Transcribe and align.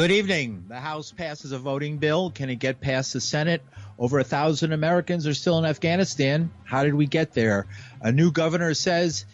Good 0.00 0.12
evening. 0.12 0.64
The 0.66 0.80
House 0.80 1.12
passes 1.12 1.52
a 1.52 1.58
voting 1.58 1.98
bill. 1.98 2.30
Can 2.30 2.48
it 2.48 2.54
get 2.54 2.80
past 2.80 3.12
the 3.12 3.20
Senate? 3.20 3.60
Over 3.98 4.18
a 4.18 4.24
thousand 4.24 4.72
Americans 4.72 5.26
are 5.26 5.34
still 5.34 5.58
in 5.58 5.66
Afghanistan. 5.66 6.50
How 6.64 6.84
did 6.84 6.94
we 6.94 7.04
get 7.04 7.34
there? 7.34 7.66
A 8.00 8.10
new 8.10 8.32
governor 8.32 8.72
says, 8.72 9.26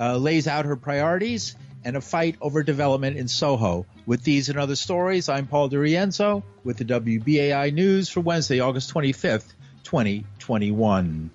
uh, 0.00 0.16
lays 0.16 0.48
out 0.48 0.64
her 0.64 0.76
priorities 0.76 1.56
and 1.84 1.94
a 1.94 2.00
fight 2.00 2.36
over 2.40 2.62
development 2.62 3.18
in 3.18 3.28
Soho. 3.28 3.84
With 4.06 4.24
these 4.24 4.48
and 4.48 4.58
other 4.58 4.76
stories, 4.76 5.28
I'm 5.28 5.46
Paul 5.46 5.68
DiRienzo 5.68 6.42
with 6.64 6.78
the 6.78 6.86
WBAI 6.86 7.74
News 7.74 8.08
for 8.08 8.22
Wednesday, 8.22 8.60
August 8.60 8.94
25th, 8.94 9.52
2021. 9.84 11.30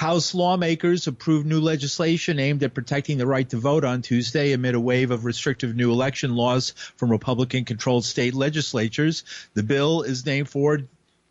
House 0.00 0.34
lawmakers 0.34 1.06
approved 1.06 1.46
new 1.46 1.60
legislation 1.60 2.38
aimed 2.38 2.62
at 2.62 2.72
protecting 2.72 3.18
the 3.18 3.26
right 3.26 3.46
to 3.50 3.58
vote 3.58 3.84
on 3.84 4.00
Tuesday 4.00 4.52
amid 4.52 4.74
a 4.74 4.80
wave 4.80 5.10
of 5.10 5.26
restrictive 5.26 5.76
new 5.76 5.92
election 5.92 6.34
laws 6.34 6.70
from 6.96 7.10
Republican 7.10 7.66
controlled 7.66 8.06
state 8.06 8.32
legislatures. 8.32 9.24
The 9.52 9.62
bill 9.62 10.00
is 10.00 10.24
named 10.24 10.48
for 10.48 10.78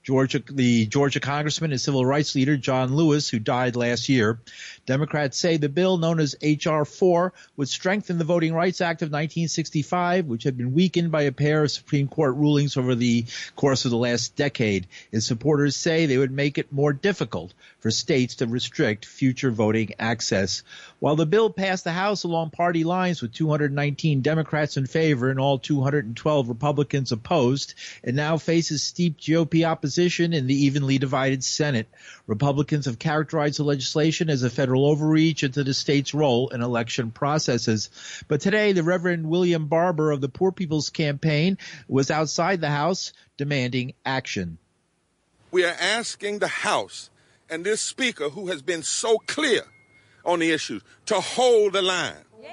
Georgia, 0.09 0.41
the 0.49 0.87
Georgia 0.87 1.19
congressman 1.19 1.69
and 1.69 1.79
civil 1.79 2.03
rights 2.03 2.33
leader 2.33 2.57
John 2.57 2.95
Lewis, 2.95 3.29
who 3.29 3.37
died 3.37 3.75
last 3.75 4.09
year. 4.09 4.39
Democrats 4.87 5.37
say 5.37 5.57
the 5.57 5.69
bill, 5.69 5.99
known 5.99 6.19
as 6.19 6.35
H.R. 6.41 6.83
4, 6.83 7.31
would 7.57 7.69
strengthen 7.69 8.17
the 8.17 8.23
Voting 8.23 8.55
Rights 8.55 8.81
Act 8.81 9.03
of 9.03 9.09
1965, 9.09 10.25
which 10.25 10.45
had 10.45 10.57
been 10.57 10.73
weakened 10.73 11.11
by 11.11 11.21
a 11.21 11.31
pair 11.31 11.63
of 11.63 11.69
Supreme 11.69 12.07
Court 12.07 12.35
rulings 12.37 12.75
over 12.75 12.95
the 12.95 13.25
course 13.55 13.85
of 13.85 13.91
the 13.91 13.97
last 13.97 14.35
decade. 14.35 14.87
Its 15.11 15.27
supporters 15.27 15.75
say 15.75 16.07
they 16.07 16.17
would 16.17 16.31
make 16.31 16.57
it 16.57 16.73
more 16.73 16.91
difficult 16.91 17.53
for 17.79 17.91
states 17.91 18.33
to 18.37 18.47
restrict 18.47 19.05
future 19.05 19.51
voting 19.51 19.93
access. 19.99 20.63
While 20.99 21.15
the 21.15 21.25
bill 21.25 21.49
passed 21.49 21.85
the 21.85 21.93
House 21.93 22.25
along 22.25 22.49
party 22.49 22.83
lines 22.83 23.21
with 23.21 23.31
219 23.31 24.21
Democrats 24.21 24.75
in 24.75 24.85
favor 24.85 25.29
and 25.29 25.39
all 25.39 25.57
212 25.57 26.49
Republicans 26.49 27.13
opposed, 27.13 27.73
it 28.03 28.13
now 28.13 28.37
faces 28.37 28.83
steep 28.83 29.17
GOP 29.17 29.65
opposition 29.65 30.33
in 30.33 30.45
the 30.47 30.65
evenly 30.65 30.97
divided 30.97 31.41
Senate. 31.41 31.87
Republicans 32.27 32.85
have 32.85 32.99
characterized 32.99 33.59
the 33.59 33.63
legislation 33.63 34.29
as 34.29 34.43
a 34.43 34.49
federal 34.49 34.85
overreach 34.85 35.41
into 35.41 35.63
the 35.63 35.73
state's 35.73 36.13
role 36.13 36.49
in 36.49 36.61
election 36.61 37.11
processes. 37.11 37.89
But 38.27 38.41
today, 38.41 38.73
the 38.73 38.83
Reverend 38.83 39.29
William 39.29 39.67
Barber 39.67 40.11
of 40.11 40.19
the 40.19 40.27
Poor 40.27 40.51
People's 40.51 40.89
Campaign 40.89 41.57
was 41.87 42.11
outside 42.11 42.59
the 42.59 42.69
House 42.69 43.13
demanding 43.37 43.93
action. 44.05 44.57
We 45.49 45.63
are 45.63 45.77
asking 45.79 46.39
the 46.39 46.49
House 46.49 47.09
and 47.49 47.63
this 47.63 47.81
Speaker, 47.81 48.29
who 48.29 48.47
has 48.47 48.61
been 48.61 48.83
so 48.83 49.17
clear 49.25 49.63
on 50.29 50.39
the 50.39 50.51
issues, 50.51 50.81
to 51.07 51.15
hold 51.15 51.73
the 51.73 51.81
line. 51.81 52.13
Yeah. 52.41 52.49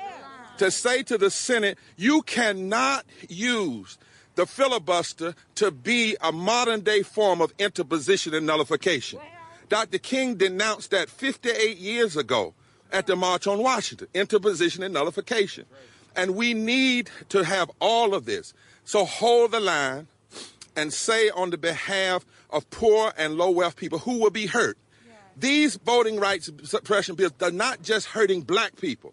To 0.59 0.71
say 0.71 1.03
to 1.05 1.19
the 1.19 1.31
Senate, 1.31 1.79
you 1.97 2.23
cannot 2.23 3.05
use 3.29 3.99
the 4.35 4.47
filibuster 4.47 5.35
to 5.57 5.71
be 5.71 6.17
a 6.21 6.33
modern 6.33 6.81
day 6.81 7.03
form 7.03 7.41
of 7.41 7.53
interposition 7.59 8.35
and 8.35 8.47
nullification. 8.47 9.21
Dr. 9.69 9.99
King 9.99 10.37
denounced 10.37 10.91
that 10.91 11.11
58 11.11 11.77
years 11.77 12.17
ago 12.17 12.55
at 12.93 13.07
the 13.07 13.17
March 13.17 13.47
on 13.47 13.59
Washington, 13.63 14.09
interposition 14.15 14.83
and 14.83 14.95
nullification. 14.95 15.65
And 16.15 16.35
we 16.35 16.55
need 16.55 17.11
to 17.31 17.45
have 17.45 17.71
all 17.81 18.15
of 18.15 18.25
this. 18.27 18.55
So 18.85 19.05
hold 19.05 19.51
the 19.51 19.61
line 19.61 20.07
and 20.77 20.93
say 20.93 21.31
on 21.31 21.51
the 21.51 21.59
behalf 21.59 22.25
of 22.51 22.69
poor 22.71 23.13
and 23.19 23.37
low 23.37 23.51
wealth 23.51 23.77
people 23.77 23.99
who 23.99 24.19
will 24.19 24.31
be 24.31 24.47
hurt. 24.47 24.79
These 25.37 25.77
voting 25.77 26.19
rights 26.19 26.51
suppression 26.65 27.15
bills 27.15 27.33
are 27.43 27.51
not 27.51 27.83
just 27.83 28.07
hurting 28.07 28.43
black 28.43 28.77
people. 28.77 29.13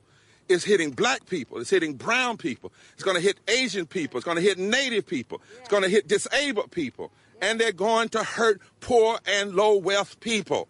It's 0.49 0.63
hitting 0.63 0.91
black 0.91 1.25
people. 1.25 1.59
It's 1.59 1.69
hitting 1.69 1.93
brown 1.93 2.37
people. 2.37 2.71
It's 2.93 3.03
going 3.03 3.15
to 3.15 3.21
hit 3.21 3.39
Asian 3.47 3.85
people. 3.85 4.17
It's 4.17 4.25
going 4.25 4.37
to 4.37 4.43
hit 4.43 4.57
native 4.57 5.05
people. 5.05 5.41
It's 5.59 5.69
going 5.69 5.83
to 5.83 5.89
hit 5.89 6.07
disabled 6.07 6.71
people 6.71 7.11
and 7.41 7.59
they're 7.59 7.73
going 7.73 8.09
to 8.09 8.23
hurt 8.23 8.61
poor 8.79 9.19
and 9.25 9.53
low 9.53 9.75
wealth 9.75 10.19
people. 10.21 10.69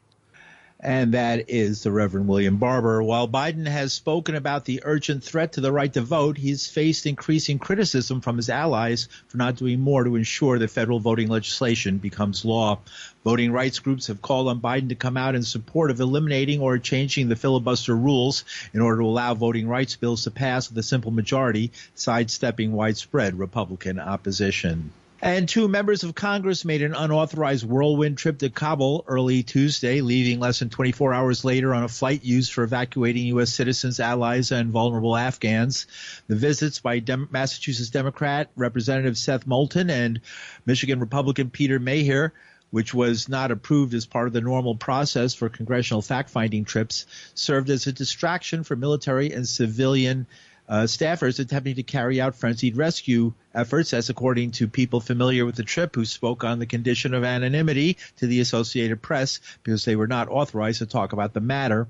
And 0.84 1.14
that 1.14 1.50
is 1.50 1.84
the 1.84 1.94
Reverend 1.94 2.28
William 2.28 2.58
Barber. 2.58 3.02
While 3.02 3.30
Biden 3.30 3.66
has 3.66 3.94
spoken 3.94 4.36
about 4.36 4.66
the 4.66 4.82
urgent 4.84 5.24
threat 5.24 5.54
to 5.54 5.62
the 5.62 5.72
right 5.72 5.94
to 5.94 6.02
vote, 6.02 6.38
he's 6.38 6.68
faced 6.68 7.06
increasing 7.06 7.58
criticism 7.58 8.20
from 8.20 8.36
his 8.36 8.50
allies 8.50 9.08
for 9.28 9.38
not 9.38 9.56
doing 9.56 9.80
more 9.80 10.04
to 10.04 10.18
ensure 10.18 10.60
that 10.60 10.72
federal 10.72 11.00
voting 11.00 11.30
legislation 11.30 12.00
becomes 12.00 12.44
law. 12.44 12.80
Voting 13.24 13.54
rights 13.54 13.80
groups 13.80 14.08
have 14.08 14.22
called 14.22 14.50
on 14.50 14.60
Biden 14.60 14.90
to 14.90 14.96
come 14.96 15.16
out 15.16 15.36
in 15.36 15.44
support 15.44 15.90
of 15.90 16.02
eliminating 16.02 16.60
or 16.60 16.78
changing 16.80 17.30
the 17.30 17.38
filibuster 17.38 17.96
rules 17.96 18.44
in 18.74 18.82
order 18.82 19.00
to 19.00 19.08
allow 19.08 19.34
voting 19.34 19.70
rights 19.70 19.96
bills 19.96 20.26
to 20.26 20.32
pass 20.32 20.68
with 20.68 20.78
a 20.78 20.84
simple 20.84 21.12
majority, 21.12 21.72
sidestepping 21.96 22.74
widespread 22.74 23.40
Republican 23.40 24.00
opposition. 24.00 24.92
And 25.24 25.48
two 25.48 25.70
members 25.70 26.04
of 26.04 26.16
Congress 26.16 26.66
made 26.66 26.82
an 26.82 26.94
unauthorized 26.94 27.66
whirlwind 27.66 28.18
trip 28.18 28.40
to 28.40 28.50
Kabul 28.50 29.06
early 29.08 29.42
Tuesday, 29.42 30.02
leaving 30.02 30.42
less 30.42 30.60
than 30.60 30.70
24 30.70 31.14
hours 31.14 31.46
later 31.46 31.74
on 31.74 31.86
a 31.86 31.88
flight 31.88 32.26
used 32.26 32.52
for 32.52 32.66
evacuating 32.66 33.28
U.S. 33.28 33.54
citizens, 33.54 34.02
allies, 34.02 34.52
and 34.52 34.70
vulnerable 34.70 35.16
Afghans. 35.16 35.88
The 36.28 36.36
visits 36.36 36.80
by 36.80 37.00
Dem- 37.00 37.30
Massachusetts 37.32 37.90
Democrat 37.90 38.50
Representative 38.58 39.18
Seth 39.18 39.48
Moulton 39.48 39.90
and 39.90 40.20
Michigan 40.66 41.00
Republican 41.00 41.50
Peter 41.50 41.80
Meijer 41.80 42.32
which 42.72 42.92
was 42.92 43.30
not 43.30 43.52
approved 43.52 43.94
as 43.94 44.08
part 44.08 44.26
of 44.26 44.34
the 44.34 44.42
normal 44.42 44.76
process 44.76 45.36
for 45.36 45.48
congressional 45.48 46.02
fact 46.02 46.32
finding 46.32 46.66
trips, 46.66 47.06
served 47.36 47.70
as 47.70 47.86
a 47.86 47.92
distraction 47.92 48.64
for 48.64 48.76
military 48.76 49.32
and 49.32 49.48
civilian 49.48 50.26
uh, 50.68 50.84
staffers 50.84 51.40
attempting 51.40 51.76
to 51.76 51.84
carry 51.84 52.22
out 52.22 52.36
frenzied 52.36 52.78
rescue 52.78 53.34
efforts, 53.54 53.94
as 53.94 54.10
according 54.10 54.52
to 54.52 54.68
people 54.68 55.00
familiar 55.00 55.46
with 55.46 55.56
the 55.56 55.64
trip 55.64 55.96
who 55.96 56.06
spoke 56.06 56.44
on 56.44 56.60
the 56.60 56.66
condition 56.66 57.14
of 57.14 57.24
anonymity 57.24 57.98
to 58.18 58.28
the 58.28 58.40
Associated 58.40 59.02
Press 59.02 59.40
because 59.64 59.86
they 59.86 59.96
were 59.96 60.08
not 60.08 60.30
authorized 60.30 60.80
to 60.80 60.86
talk 60.86 61.14
about 61.14 61.34
the 61.34 61.42
matter. 61.42 61.88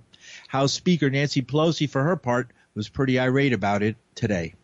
House 0.47 0.73
Speaker 0.73 1.09
Nancy 1.09 1.41
Pelosi, 1.41 1.89
for 1.89 2.03
her 2.03 2.15
part, 2.15 2.49
was 2.75 2.89
pretty 2.89 3.19
irate 3.19 3.53
about 3.53 3.83
it 3.83 3.95
today. 4.15 4.55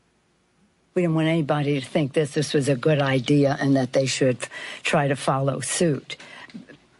We 0.95 1.03
didn't 1.03 1.15
want 1.15 1.27
anybody 1.27 1.79
to 1.79 1.85
think 1.85 2.13
that 2.13 2.31
this 2.33 2.53
was 2.53 2.67
a 2.67 2.75
good 2.75 3.01
idea 3.01 3.57
and 3.61 3.75
that 3.75 3.93
they 3.93 4.05
should 4.05 4.39
try 4.81 5.07
to 5.07 5.15
follow 5.15 5.59
suit. 5.59 6.17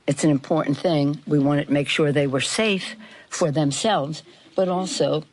It's 0.06 0.24
an 0.24 0.30
important 0.30 0.78
thing. 0.78 1.22
We 1.28 1.40
wanted 1.40 1.68
to 1.68 1.74
make 1.74 1.88
sure 1.88 2.12
they 2.12 2.28
were 2.28 2.42
safe 2.42 2.96
for 3.30 3.52
themselves, 3.52 4.24
but 4.56 4.69
also 4.69 5.24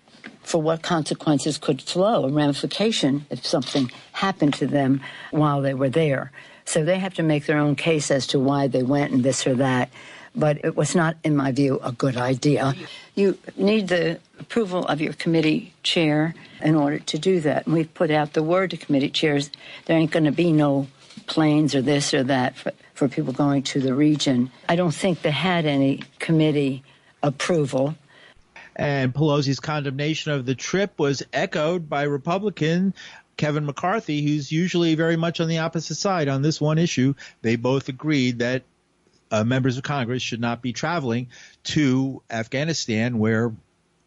for 0.47 0.63
what 0.63 0.81
consequences 0.81 1.59
could 1.59 1.83
flow, 1.83 2.25
a 2.25 2.31
ramification 2.31 3.27
if 3.31 3.45
something 3.45 3.91
happened 4.13 4.55
to 4.55 4.67
them 4.67 5.01
while 5.33 5.61
they 5.61 5.75
were 5.75 5.89
there. 5.89 6.31
So 6.65 6.85
they 6.85 7.01
have 7.01 7.15
to 7.15 7.25
make 7.25 7.47
their 7.47 7.59
own 7.59 7.75
case 7.75 8.13
as 8.13 8.29
to 8.29 8.39
why 8.39 8.69
they 8.69 8.85
went 8.85 9.13
and 9.13 9.25
this 9.25 9.45
or 9.45 9.55
that. 9.57 9.91
But 10.37 10.65
it 10.65 10.77
was 10.77 10.95
not, 10.95 11.17
in 11.25 11.35
my 11.35 11.51
view, 11.51 11.81
a 11.83 11.91
good 11.91 12.17
idea. 12.17 12.75
You 13.17 13.39
need 13.57 13.89
the 13.89 14.21
approval 14.39 14.87
of 14.87 15.01
your 15.01 15.15
committee 15.15 15.75
chair 15.83 16.35
in 16.61 16.77
order 16.77 17.01
to 17.01 17.19
do 17.19 17.41
that. 17.41 17.67
And 17.67 17.75
we've 17.75 17.93
put 17.93 18.13
out 18.13 18.35
the 18.35 18.43
word 18.43 18.71
to 18.71 18.77
committee 18.77 19.11
chairs 19.11 19.51
there 19.87 19.99
ain't 19.99 20.13
going 20.13 20.27
to 20.27 20.33
be 20.33 20.53
no 20.53 20.87
planes 21.27 21.75
or 21.75 21.83
this 21.83 22.15
or 22.15 22.23
that 22.23 22.55
for, 22.57 22.73
for 22.95 23.09
people 23.09 23.33
going 23.33 23.65
to 23.65 23.81
the 23.81 23.95
region. 23.95 24.53
I 24.69 24.77
don't 24.77 24.95
think 24.95 25.23
they 25.23 25.33
had 25.33 25.67
any 25.67 26.05
committee 26.21 26.85
approval. 27.23 27.97
And 28.79 29.15
Pelosi's 29.15 29.59
condemnation 29.59 30.33
of 30.33 30.45
the 30.45 30.55
trip 30.55 30.99
was 30.99 31.23
echoed 31.33 31.89
by 31.89 32.03
Republican 32.03 32.95
Kevin 33.37 33.67
McCarthy, 33.67 34.23
who's 34.23 34.53
usually 34.53 34.95
very 34.95 35.17
much 35.17 35.41
on 35.41 35.49
the 35.49 35.59
opposite 35.59 35.97
side 35.97 36.29
on 36.29 36.43
this 36.43 36.61
one 36.61 36.79
issue. 36.79 37.15
They 37.43 37.57
both 37.57 37.89
agreed 37.89 38.41
that 38.41 38.63
uh, 39.31 39.45
members 39.45 39.77
of 39.77 39.83
Congress 39.83 40.23
should 40.23 40.41
not 40.41 40.63
be 40.63 40.73
traveling 40.73 41.29
to 41.65 42.23
Afghanistan 42.31 43.19
where 43.19 43.53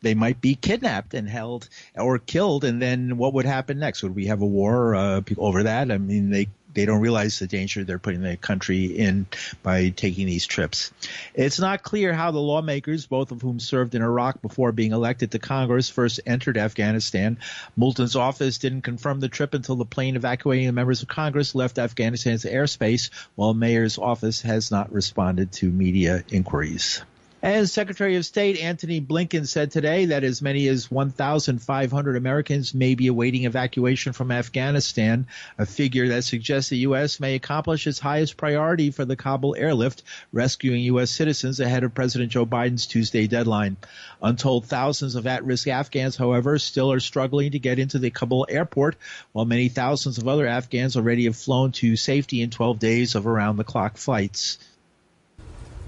they 0.01 0.13
might 0.13 0.39
be 0.39 0.55
kidnapped 0.55 1.13
and 1.13 1.27
held 1.27 1.67
or 1.95 2.19
killed, 2.19 2.63
and 2.63 2.81
then 2.81 3.17
what 3.17 3.33
would 3.33 3.45
happen 3.45 3.79
next? 3.79 4.01
Would 4.03 4.15
we 4.15 4.27
have 4.27 4.41
a 4.41 4.45
war 4.45 4.95
uh, 4.95 5.21
over 5.37 5.63
that? 5.63 5.91
I 5.91 5.97
mean, 5.97 6.29
they 6.29 6.47
they 6.73 6.85
don't 6.85 7.01
realize 7.01 7.39
the 7.39 7.47
danger 7.47 7.83
they're 7.83 7.99
putting 7.99 8.21
the 8.21 8.37
country 8.37 8.85
in 8.85 9.27
by 9.63 9.89
taking 9.89 10.25
these 10.27 10.45
trips. 10.45 10.91
It's 11.33 11.59
not 11.59 11.83
clear 11.83 12.13
how 12.13 12.31
the 12.31 12.39
lawmakers, 12.39 13.05
both 13.05 13.31
of 13.31 13.41
whom 13.41 13.59
served 13.59 13.95
in 13.95 14.01
Iraq 14.01 14.41
before 14.41 14.71
being 14.71 14.91
elected 14.91 15.31
to 15.31 15.39
Congress, 15.39 15.89
first 15.89 16.19
entered 16.25 16.57
Afghanistan. 16.57 17.37
Moulton's 17.75 18.15
office 18.15 18.57
didn't 18.57 18.81
confirm 18.81 19.19
the 19.19 19.29
trip 19.29 19.53
until 19.53 19.75
the 19.75 19.85
plane 19.85 20.15
evacuating 20.15 20.67
the 20.67 20.73
members 20.73 21.01
of 21.01 21.07
Congress 21.07 21.55
left 21.55 21.79
Afghanistan's 21.79 22.45
airspace, 22.45 23.09
while 23.35 23.53
Meijer's 23.53 23.97
office 23.97 24.41
has 24.41 24.71
not 24.71 24.91
responded 24.91 25.51
to 25.53 25.69
media 25.69 26.23
inquiries. 26.29 27.01
And 27.41 27.69
Secretary 27.69 28.17
of 28.17 28.25
State 28.25 28.59
Antony 28.59 28.99
Blinken 28.99 29.47
said 29.47 29.71
today 29.71 30.03
that 30.07 30.25
as 30.25 30.41
many 30.41 30.67
as 30.67 30.91
1,500 30.91 32.17
Americans 32.17 32.73
may 32.73 32.95
be 32.95 33.07
awaiting 33.07 33.45
evacuation 33.45 34.11
from 34.11 34.29
Afghanistan, 34.29 35.25
a 35.57 35.65
figure 35.65 36.09
that 36.09 36.25
suggests 36.25 36.69
the 36.69 36.79
U.S. 36.79 37.21
may 37.21 37.35
accomplish 37.35 37.87
its 37.87 37.97
highest 37.97 38.35
priority 38.35 38.91
for 38.91 39.05
the 39.05 39.15
Kabul 39.15 39.55
airlift, 39.57 40.03
rescuing 40.33 40.81
U.S. 40.81 41.11
citizens 41.11 41.61
ahead 41.61 41.85
of 41.85 41.93
President 41.93 42.29
Joe 42.29 42.45
Biden's 42.45 42.85
Tuesday 42.85 43.25
deadline. 43.25 43.77
Untold 44.21 44.65
thousands 44.65 45.15
of 45.15 45.25
at-risk 45.25 45.69
Afghans, 45.69 46.17
however, 46.17 46.59
still 46.59 46.91
are 46.91 46.99
struggling 46.99 47.51
to 47.51 47.59
get 47.59 47.79
into 47.79 47.99
the 47.99 48.09
Kabul 48.09 48.47
airport, 48.49 48.97
while 49.31 49.45
many 49.45 49.69
thousands 49.69 50.17
of 50.17 50.27
other 50.27 50.45
Afghans 50.45 50.97
already 50.97 51.23
have 51.23 51.37
flown 51.37 51.71
to 51.71 51.95
safety 51.95 52.41
in 52.41 52.49
12 52.49 52.79
days 52.79 53.15
of 53.15 53.25
around-the-clock 53.25 53.95
flights. 53.95 54.57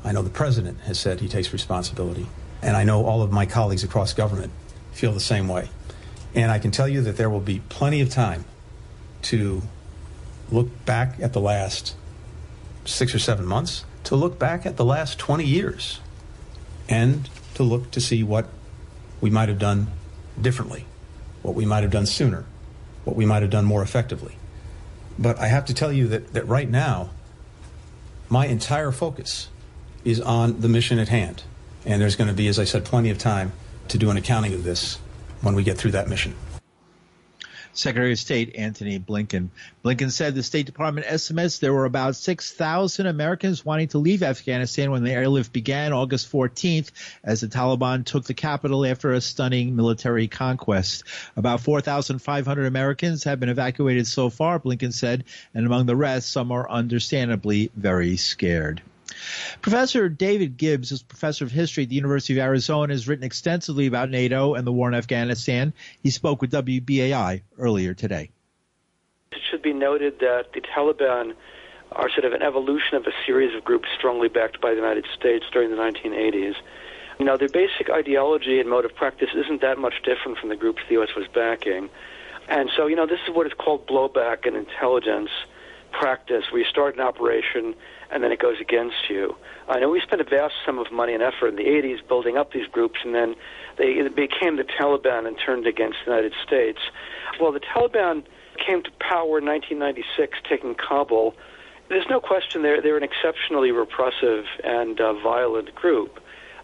I 0.04 0.12
know 0.12 0.22
the 0.22 0.30
president 0.30 0.82
has 0.82 1.00
said 1.00 1.20
he 1.20 1.28
takes 1.28 1.54
responsibility, 1.54 2.28
and 2.62 2.76
I 2.76 2.84
know 2.84 3.06
all 3.06 3.22
of 3.22 3.32
my 3.32 3.46
colleagues 3.46 3.84
across 3.84 4.14
government 4.14 4.52
feel 4.92 5.12
the 5.12 5.20
same 5.20 5.48
way. 5.48 5.70
And 6.34 6.52
I 6.52 6.60
can 6.60 6.72
tell 6.72 6.88
you 6.88 7.02
that 7.02 7.18
there 7.18 7.30
will 7.30 7.42
be 7.42 7.62
plenty 7.70 8.02
of 8.02 8.10
time 8.10 8.46
to 9.24 9.62
look 10.52 10.86
back 10.86 11.20
at 11.20 11.34
the 11.34 11.40
last 11.40 11.96
six 12.86 13.14
or 13.14 13.20
seven 13.20 13.46
months, 13.46 13.86
to 14.06 14.16
look 14.16 14.40
back 14.40 14.66
at 14.66 14.78
the 14.78 14.86
last 14.86 15.20
20 15.20 15.46
years, 15.46 16.00
and 16.90 17.30
to 17.54 17.64
look 17.64 17.92
to 17.92 18.02
see 18.02 18.24
what 18.24 18.48
we 19.20 19.30
might 19.30 19.50
have 19.50 19.60
done 19.60 19.88
differently, 20.40 20.86
what 21.44 21.54
we 21.54 21.66
might 21.66 21.84
have 21.84 21.92
done 21.92 22.06
sooner, 22.06 22.46
what 23.04 23.16
we 23.16 23.26
might 23.26 23.42
have 23.42 23.52
done 23.52 23.66
more 23.66 23.84
effectively. 23.84 24.36
But 25.20 25.38
I 25.38 25.48
have 25.48 25.66
to 25.66 25.74
tell 25.74 25.92
you 25.92 26.08
that, 26.08 26.34
that 26.34 26.48
right 26.48 26.70
now, 26.70 27.12
my 28.30 28.48
entire 28.48 28.92
focus 28.92 29.50
is 30.04 30.20
on 30.22 30.62
the 30.62 30.70
mission 30.70 31.00
at 31.00 31.10
hand. 31.10 31.44
And 31.86 32.02
there's 32.02 32.16
going 32.16 32.30
to 32.30 32.34
be, 32.34 32.48
as 32.48 32.60
I 32.60 32.64
said, 32.64 32.86
plenty 32.86 33.10
of 33.10 33.18
time 33.18 33.52
to 33.88 33.98
do 33.98 34.10
an 34.10 34.18
accounting 34.18 34.54
of 34.54 34.64
this 34.64 34.98
when 35.42 35.56
we 35.56 35.64
get 35.64 35.78
through 35.78 35.92
that 35.92 36.08
mission. 36.08 36.36
Secretary 37.74 38.12
of 38.12 38.20
State 38.20 38.56
Antony 38.58 39.00
Blinken. 39.00 39.50
Blinken 39.84 40.12
said 40.12 40.36
the 40.36 40.44
State 40.44 40.66
Department 40.66 41.08
estimates 41.10 41.60
there 41.60 41.74
were 41.74 41.86
about 41.86 42.16
6,000 42.16 43.06
Americans 43.06 43.64
wanting 43.64 43.88
to 43.90 43.98
leave 43.98 44.24
Afghanistan 44.24 44.92
when 44.92 45.04
the 45.04 45.12
airlift 45.12 45.54
began 45.54 45.94
August 45.94 46.32
14th 46.32 46.92
as 47.24 47.42
the 47.42 47.48
Taliban 47.48 48.06
took 48.06 48.26
the 48.26 48.34
capital 48.34 48.86
after 48.86 49.14
a 49.14 49.22
stunning 49.22 49.76
military 49.76 50.28
conquest. 50.28 51.04
About 51.38 51.62
4,500 51.62 52.66
Americans 52.66 53.24
have 53.24 53.40
been 53.40 53.50
evacuated 53.50 54.06
so 54.06 54.30
far, 54.30 54.60
Blinken 54.60 54.94
said, 54.94 55.24
and 55.54 55.66
among 55.66 55.86
the 55.86 55.96
rest, 55.96 56.30
some 56.30 56.52
are 56.52 56.70
understandably 56.70 57.72
very 57.76 58.18
scared. 58.18 58.82
Professor 59.62 60.10
David 60.10 60.58
Gibbs 60.58 60.92
is 60.92 61.04
professor 61.04 61.46
of 61.46 61.52
history 61.52 61.84
at 61.84 61.90
the 61.90 61.96
University 61.96 62.34
of 62.34 62.44
Arizona 62.44 62.94
has 62.94 63.08
written 63.08 63.24
extensively 63.24 63.88
about 63.88 64.10
NATO 64.10 64.56
and 64.56 64.66
the 64.66 64.72
war 64.72 64.88
in 64.88 64.96
Afghanistan. 64.96 65.74
He 66.02 66.10
spoke 66.10 66.42
with 66.42 66.52
WBAI 66.52 67.42
earlier 67.58 67.94
today. 67.94 68.32
It 69.32 69.40
should 69.50 69.62
be 69.62 69.74
noted 69.74 70.20
that 70.20 70.54
the 70.54 70.62
Taliban 70.62 71.34
are 71.92 72.10
sort 72.10 72.26
of 72.26 72.34
an 72.34 72.42
evolution 72.42 72.96
of 72.96 73.06
a 73.06 73.12
series 73.26 73.56
of 73.56 73.64
groups 73.64 73.90
strongly 73.98 74.30
backed 74.30 74.62
by 74.62 74.70
the 74.72 74.78
United 74.78 75.06
States 75.18 75.46
during 75.52 75.70
the 75.70 75.78
1980s. 75.78 76.56
Now, 77.20 77.38
their 77.38 77.50
basic 77.50 77.90
ideology 77.90 78.60
and 78.60 78.70
mode 78.70 78.86
of 78.86 78.96
practice 78.96 79.30
isn't 79.36 79.62
that 79.62 79.78
much 79.78 80.02
different 80.04 80.38
from 80.40 80.50
the 80.50 80.56
groups 80.56 80.82
the 80.88 80.96
U.S. 80.96 81.10
was 81.16 81.28
backing. 81.28 81.90
And 82.48 82.70
so, 82.76 82.88
you 82.88 82.96
know, 82.96 83.06
this 83.06 83.20
is 83.28 83.36
what 83.36 83.46
is 83.46 83.54
called 83.54 83.86
blowback 83.88 84.48
and 84.48 84.56
intelligence 84.56 85.30
practice, 85.92 86.46
where 86.52 86.62
you 86.62 86.68
start 86.68 86.96
an 86.96 87.02
operation 87.02 87.76
and 88.12 88.24
then 88.24 88.32
it 88.32 88.40
goes 88.40 88.60
against 88.60 89.10
you. 89.10 89.36
I 89.68 89.80
know 89.80 89.90
we 89.90 90.02
spent 90.02 90.22
a 90.22 90.26
vast 90.26 90.54
sum 90.66 90.80
of 90.80 90.92
money 90.92 91.14
and 91.14 91.24
effort 91.24 91.48
in 91.48 91.56
the 91.56 91.64
80s 91.64 92.06
building 92.08 92.38
up 92.38 92.52
these 92.52 92.68
groups, 92.68 93.00
and 93.04 93.16
then 93.16 93.36
they 93.78 94.08
became 94.10 94.58
the 94.58 94.64
Taliban 94.64 95.28
and 95.28 95.38
turned 95.40 95.66
against 95.66 96.00
the 96.06 96.12
United 96.12 96.34
States. 96.46 96.80
Well, 97.40 97.52
the 97.52 97.62
Taliban 97.62 98.24
came 98.58 98.84
to 98.84 98.92
power 99.00 99.40
in 99.40 99.46
1996, 99.46 100.40
taking 100.48 100.76
Kabul. 100.76 101.36
There's 101.90 102.08
no 102.10 102.20
question 102.20 102.62
they're, 102.62 102.82
they're 102.82 102.98
an 102.98 103.04
exceptionally 103.04 103.72
repressive 103.72 104.46
and 104.64 105.00
uh, 105.00 105.14
violent 105.14 105.74
group 105.74 106.20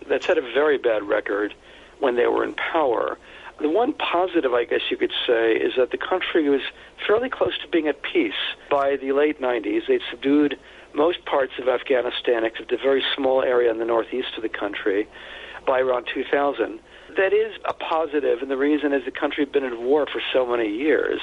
that's 0.07 0.25
had 0.25 0.37
a 0.37 0.41
very 0.41 0.77
bad 0.77 1.03
record 1.03 1.53
when 1.99 2.15
they 2.15 2.27
were 2.27 2.43
in 2.43 2.53
power. 2.53 3.17
The 3.59 3.69
one 3.69 3.93
positive, 3.93 4.53
I 4.53 4.65
guess 4.65 4.81
you 4.91 4.97
could 4.97 5.13
say, 5.25 5.53
is 5.53 5.73
that 5.77 5.89
the 5.91 5.97
country 5.97 6.47
was 6.47 6.61
fairly 7.07 7.29
close 7.29 7.57
to 7.59 7.67
being 7.67 7.87
at 7.87 8.01
peace 8.03 8.33
by 8.69 8.97
the 8.97 9.13
late 9.13 9.41
90s. 9.41 9.87
They'd 9.87 10.01
subdued 10.11 10.59
most 10.97 11.23
parts 11.25 11.53
of 11.59 11.69
Afghanistan, 11.69 12.43
except 12.43 12.71
a 12.71 12.77
very 12.77 13.03
small 13.15 13.43
area 13.43 13.69
in 13.69 13.77
the 13.77 13.85
northeast 13.85 14.29
of 14.35 14.41
the 14.41 14.49
country, 14.49 15.07
by 15.65 15.79
around 15.79 16.07
2000. 16.11 16.79
That 17.15 17.33
is 17.33 17.53
a 17.65 17.73
positive, 17.73 18.41
and 18.41 18.49
the 18.49 18.57
reason 18.57 18.93
is 18.93 19.05
the 19.05 19.11
country 19.11 19.45
had 19.45 19.53
been 19.53 19.63
in 19.63 19.83
war 19.83 20.07
for 20.11 20.21
so 20.33 20.45
many 20.45 20.69
years, 20.69 21.19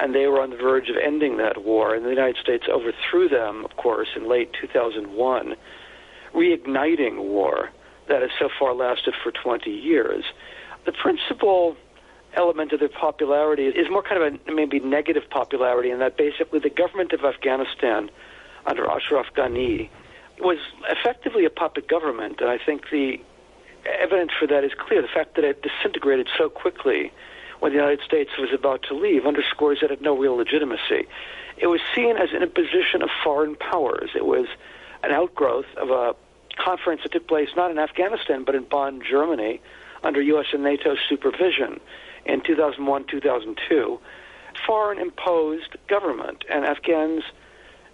and 0.00 0.14
they 0.14 0.26
were 0.26 0.40
on 0.40 0.50
the 0.50 0.56
verge 0.56 0.88
of 0.88 0.96
ending 0.96 1.36
that 1.36 1.62
war, 1.64 1.94
and 1.94 2.04
the 2.04 2.10
United 2.10 2.36
States 2.42 2.64
overthrew 2.72 3.28
them, 3.28 3.64
of 3.64 3.76
course, 3.76 4.08
in 4.16 4.28
late 4.28 4.50
2001, 4.60 5.54
reigniting 6.34 7.18
war 7.18 7.70
that 8.08 8.22
has 8.22 8.30
so 8.38 8.48
far 8.58 8.74
lasted 8.74 9.14
for 9.22 9.32
20 9.32 9.70
years. 9.70 10.24
The 10.86 10.92
principal 10.92 11.76
element 12.34 12.72
of 12.72 12.80
their 12.80 12.88
popularity 12.88 13.66
is 13.66 13.90
more 13.90 14.02
kind 14.02 14.22
of 14.22 14.40
a 14.48 14.52
maybe 14.52 14.80
negative 14.80 15.24
popularity 15.28 15.90
in 15.90 15.98
that 15.98 16.16
basically 16.16 16.60
the 16.60 16.70
government 16.70 17.12
of 17.12 17.24
Afghanistan 17.24 18.08
under 18.66 18.88
Ashraf 18.88 19.26
Ghani 19.34 19.88
was 20.38 20.58
effectively 20.88 21.44
a 21.44 21.50
puppet 21.50 21.88
government, 21.88 22.40
and 22.40 22.48
I 22.48 22.58
think 22.58 22.90
the 22.90 23.20
evidence 23.86 24.32
for 24.38 24.46
that 24.46 24.64
is 24.64 24.72
clear. 24.78 25.02
The 25.02 25.08
fact 25.08 25.36
that 25.36 25.44
it 25.44 25.62
disintegrated 25.62 26.28
so 26.36 26.48
quickly 26.48 27.12
when 27.60 27.72
the 27.72 27.78
United 27.78 28.00
States 28.04 28.30
was 28.38 28.50
about 28.52 28.82
to 28.88 28.94
leave 28.94 29.26
underscores 29.26 29.80
that 29.80 29.86
it 29.86 29.98
had 29.98 30.02
no 30.02 30.16
real 30.16 30.36
legitimacy. 30.36 31.06
It 31.58 31.66
was 31.66 31.80
seen 31.94 32.16
as 32.16 32.30
an 32.32 32.42
imposition 32.42 33.02
of 33.02 33.10
foreign 33.22 33.54
powers. 33.54 34.10
It 34.14 34.24
was 34.24 34.46
an 35.02 35.12
outgrowth 35.12 35.66
of 35.76 35.90
a 35.90 36.14
conference 36.56 37.02
that 37.02 37.12
took 37.12 37.28
place 37.28 37.48
not 37.56 37.70
in 37.70 37.78
Afghanistan 37.78 38.44
but 38.44 38.54
in 38.54 38.64
Bonn, 38.64 39.02
Germany, 39.08 39.60
under 40.02 40.20
U.S. 40.22 40.46
and 40.52 40.62
NATO 40.62 40.96
supervision 41.08 41.80
in 42.24 42.40
2001 42.42 43.04
2002. 43.04 44.00
Foreign 44.66 44.98
imposed 44.98 45.76
government, 45.88 46.44
and 46.50 46.64
Afghans 46.64 47.24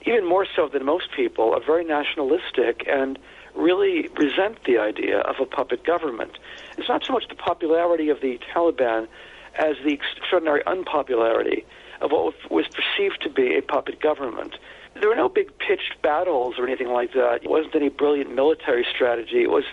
even 0.06 0.24
more 0.24 0.46
so 0.54 0.68
than 0.68 0.84
most 0.84 1.10
people, 1.14 1.52
are 1.54 1.60
very 1.64 1.84
nationalistic 1.84 2.86
and 2.88 3.18
really 3.54 4.08
resent 4.16 4.58
the 4.64 4.78
idea 4.78 5.18
of 5.20 5.36
a 5.40 5.46
puppet 5.46 5.84
government. 5.84 6.38
It's 6.78 6.88
not 6.88 7.04
so 7.04 7.12
much 7.12 7.28
the 7.28 7.34
popularity 7.34 8.10
of 8.10 8.20
the 8.20 8.38
Taliban 8.54 9.08
as 9.54 9.76
the 9.84 9.92
extraordinary 9.92 10.62
unpopularity 10.66 11.64
of 12.00 12.12
what 12.12 12.34
was 12.50 12.66
perceived 12.68 13.22
to 13.22 13.30
be 13.30 13.56
a 13.56 13.62
puppet 13.62 14.00
government. 14.00 14.56
There 14.94 15.08
were 15.08 15.16
no 15.16 15.28
big 15.28 15.58
pitched 15.58 16.00
battles 16.02 16.54
or 16.58 16.66
anything 16.66 16.88
like 16.88 17.12
that. 17.14 17.40
It 17.42 17.50
wasn't 17.50 17.74
any 17.74 17.88
brilliant 17.88 18.34
military 18.34 18.86
strategy. 18.94 19.42
It 19.42 19.50
was 19.50 19.64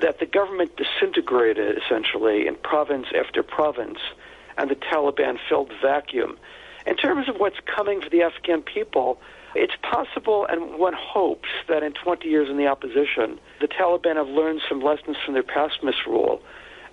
that 0.00 0.18
the 0.18 0.26
government 0.26 0.76
disintegrated 0.76 1.78
essentially 1.78 2.46
in 2.46 2.56
province 2.56 3.06
after 3.18 3.42
province, 3.42 3.98
and 4.58 4.70
the 4.70 4.74
Taliban 4.74 5.38
filled 5.48 5.70
the 5.70 5.78
vacuum. 5.80 6.38
In 6.86 6.96
terms 6.96 7.28
of 7.28 7.36
what's 7.36 7.58
coming 7.60 8.00
for 8.00 8.10
the 8.10 8.22
Afghan 8.22 8.62
people, 8.62 9.18
it's 9.56 9.74
possible, 9.82 10.46
and 10.48 10.78
one 10.78 10.94
hopes, 10.94 11.48
that 11.68 11.82
in 11.82 11.92
20 11.92 12.28
years 12.28 12.48
in 12.48 12.56
the 12.56 12.66
opposition, 12.66 13.38
the 13.60 13.68
Taliban 13.68 14.16
have 14.16 14.28
learned 14.28 14.60
some 14.68 14.80
lessons 14.80 15.16
from 15.24 15.34
their 15.34 15.42
past 15.42 15.82
misrule 15.82 16.42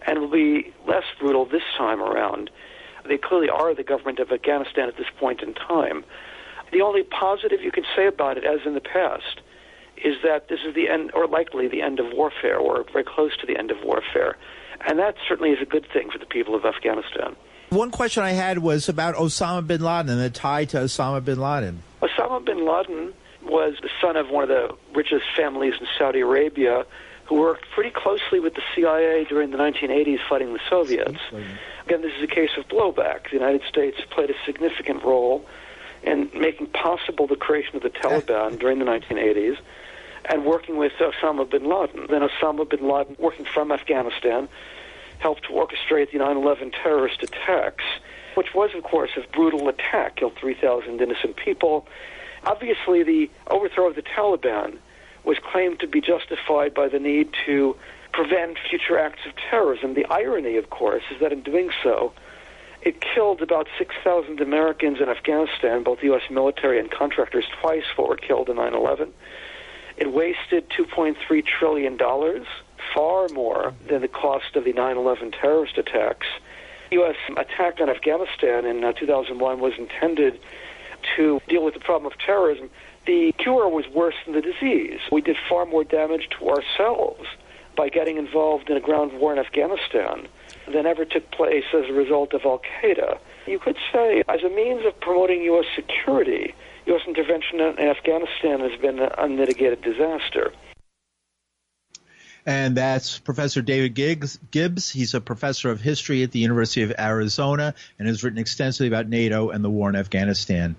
and 0.05 0.19
will 0.19 0.31
be 0.31 0.73
less 0.87 1.03
brutal 1.19 1.45
this 1.45 1.63
time 1.77 2.01
around. 2.01 2.49
They 3.07 3.17
clearly 3.17 3.49
are 3.49 3.75
the 3.75 3.83
government 3.83 4.19
of 4.19 4.31
Afghanistan 4.31 4.87
at 4.87 4.97
this 4.97 5.07
point 5.19 5.41
in 5.41 5.53
time. 5.53 6.05
The 6.71 6.81
only 6.81 7.03
positive 7.03 7.61
you 7.61 7.71
can 7.71 7.83
say 7.95 8.07
about 8.07 8.37
it, 8.37 8.45
as 8.45 8.59
in 8.65 8.73
the 8.73 8.81
past, 8.81 9.41
is 9.97 10.15
that 10.23 10.47
this 10.47 10.59
is 10.67 10.73
the 10.73 10.89
end, 10.89 11.11
or 11.13 11.27
likely 11.27 11.67
the 11.67 11.81
end 11.81 11.99
of 11.99 12.07
warfare, 12.13 12.57
or 12.57 12.85
very 12.91 13.03
close 13.03 13.37
to 13.37 13.45
the 13.45 13.57
end 13.57 13.71
of 13.71 13.77
warfare. 13.83 14.37
And 14.87 14.99
that 14.99 15.15
certainly 15.27 15.51
is 15.51 15.61
a 15.61 15.65
good 15.65 15.85
thing 15.93 16.09
for 16.11 16.17
the 16.17 16.25
people 16.25 16.55
of 16.55 16.65
Afghanistan. 16.65 17.35
One 17.69 17.91
question 17.91 18.23
I 18.23 18.31
had 18.31 18.59
was 18.59 18.89
about 18.89 19.15
Osama 19.15 19.65
bin 19.65 19.81
Laden 19.81 20.09
and 20.09 20.21
the 20.21 20.29
tie 20.29 20.65
to 20.65 20.77
Osama 20.77 21.23
bin 21.23 21.39
Laden. 21.39 21.83
Osama 22.03 22.43
bin 22.43 22.65
Laden 22.65 23.13
was 23.43 23.75
the 23.81 23.89
son 24.01 24.15
of 24.17 24.29
one 24.29 24.43
of 24.43 24.49
the 24.49 24.75
richest 24.93 25.25
families 25.35 25.73
in 25.79 25.87
Saudi 25.97 26.19
Arabia 26.19 26.85
who 27.25 27.39
worked 27.39 27.65
pretty 27.73 27.89
closely 27.89 28.39
with 28.39 28.53
the 28.55 28.61
CIA 28.75 29.25
during 29.29 29.51
the 29.51 29.57
1980s 29.57 30.19
fighting 30.27 30.53
the 30.53 30.59
Soviets. 30.69 31.19
Again, 31.85 32.01
this 32.01 32.11
is 32.17 32.23
a 32.23 32.27
case 32.27 32.51
of 32.57 32.67
blowback. 32.67 33.29
The 33.29 33.37
United 33.37 33.61
States 33.67 33.97
played 34.09 34.29
a 34.29 34.33
significant 34.45 35.03
role 35.03 35.45
in 36.03 36.29
making 36.33 36.67
possible 36.67 37.27
the 37.27 37.37
creation 37.37 37.77
of 37.77 37.83
the 37.83 37.89
Taliban 37.89 38.59
during 38.59 38.79
the 38.79 38.85
1980s 38.85 39.57
and 40.25 40.45
working 40.45 40.77
with 40.77 40.91
Osama 40.99 41.49
bin 41.49 41.63
Laden. 41.69 42.07
Then 42.09 42.21
Osama 42.21 42.69
bin 42.69 42.87
Laden, 42.87 43.15
working 43.19 43.45
from 43.45 43.71
Afghanistan, 43.71 44.49
helped 45.19 45.43
to 45.43 45.49
orchestrate 45.49 46.11
the 46.11 46.17
9 46.17 46.37
11 46.37 46.71
terrorist 46.71 47.23
attacks, 47.23 47.85
which 48.35 48.53
was, 48.53 48.71
of 48.75 48.83
course, 48.83 49.11
a 49.17 49.21
brutal 49.31 49.67
attack, 49.69 50.17
killed 50.17 50.33
3,000 50.39 51.01
innocent 51.01 51.35
people. 51.35 51.87
Obviously, 52.45 53.03
the 53.03 53.29
overthrow 53.47 53.87
of 53.89 53.95
the 53.95 54.01
Taliban 54.01 54.77
was 55.23 55.37
claimed 55.39 55.79
to 55.79 55.87
be 55.87 56.01
justified 56.01 56.73
by 56.73 56.87
the 56.87 56.99
need 56.99 57.29
to 57.45 57.75
prevent 58.11 58.57
future 58.69 58.99
acts 58.99 59.25
of 59.25 59.33
terrorism. 59.49 59.93
The 59.93 60.05
irony, 60.05 60.57
of 60.57 60.69
course, 60.69 61.03
is 61.11 61.19
that 61.21 61.31
in 61.31 61.41
doing 61.41 61.69
so, 61.81 62.13
it 62.81 62.99
killed 62.99 63.41
about 63.41 63.67
6,000 63.77 64.41
Americans 64.41 64.99
in 64.99 65.07
Afghanistan, 65.07 65.83
both 65.83 66.03
U.S. 66.03 66.23
military 66.29 66.79
and 66.79 66.91
contractors, 66.91 67.45
twice 67.61 67.85
what 67.95 68.09
were 68.09 68.17
killed 68.17 68.49
in 68.49 68.57
9 68.57 68.73
11. 68.73 69.13
It 69.95 70.11
wasted 70.11 70.69
$2.3 70.69 71.45
trillion, 71.45 71.97
far 72.93 73.29
more 73.29 73.73
than 73.87 74.01
the 74.01 74.07
cost 74.07 74.55
of 74.55 74.65
the 74.65 74.73
9 74.73 74.97
11 74.97 75.31
terrorist 75.31 75.77
attacks. 75.77 76.27
U.S. 76.93 77.15
attack 77.37 77.79
on 77.81 77.89
Afghanistan 77.89 78.65
in 78.65 78.83
uh, 78.83 78.93
2001 78.93 79.59
was 79.59 79.73
intended 79.77 80.39
to 81.15 81.41
deal 81.47 81.63
with 81.63 81.73
the 81.73 81.79
problem 81.79 82.11
of 82.11 82.17
terrorism. 82.19 82.69
The 83.05 83.33
cure 83.37 83.67
was 83.67 83.85
worse 83.93 84.15
than 84.25 84.35
the 84.35 84.41
disease. 84.41 84.99
We 85.11 85.21
did 85.21 85.35
far 85.49 85.65
more 85.65 85.83
damage 85.83 86.29
to 86.39 86.49
ourselves 86.49 87.27
by 87.75 87.89
getting 87.89 88.17
involved 88.17 88.69
in 88.69 88.77
a 88.77 88.79
ground 88.79 89.19
war 89.19 89.33
in 89.33 89.39
Afghanistan 89.39 90.27
than 90.71 90.85
ever 90.85 91.03
took 91.03 91.29
place 91.31 91.65
as 91.73 91.89
a 91.89 91.93
result 91.93 92.33
of 92.33 92.45
Al 92.45 92.59
Qaeda. 92.59 93.17
You 93.47 93.59
could 93.59 93.77
say, 93.91 94.23
as 94.29 94.43
a 94.43 94.49
means 94.49 94.85
of 94.85 94.97
promoting 95.01 95.41
U.S. 95.43 95.65
security, 95.75 96.53
U.S. 96.85 97.01
intervention 97.07 97.59
in 97.59 97.79
Afghanistan 97.79 98.59
has 98.59 98.79
been 98.79 98.99
an 98.99 99.09
unmitigated 99.17 99.81
disaster. 99.81 100.53
And 102.45 102.75
that's 102.75 103.19
Professor 103.19 103.61
David 103.61 103.95
Gibbs. 104.51 104.89
He's 104.89 105.13
a 105.13 105.21
professor 105.21 105.69
of 105.69 105.79
history 105.79 106.23
at 106.23 106.31
the 106.31 106.39
University 106.39 106.83
of 106.83 106.93
Arizona 106.99 107.73
and 107.97 108.07
has 108.07 108.23
written 108.23 108.39
extensively 108.39 108.87
about 108.87 109.07
NATO 109.07 109.49
and 109.49 109.63
the 109.63 109.69
war 109.69 109.89
in 109.89 109.95
Afghanistan. 109.95 110.75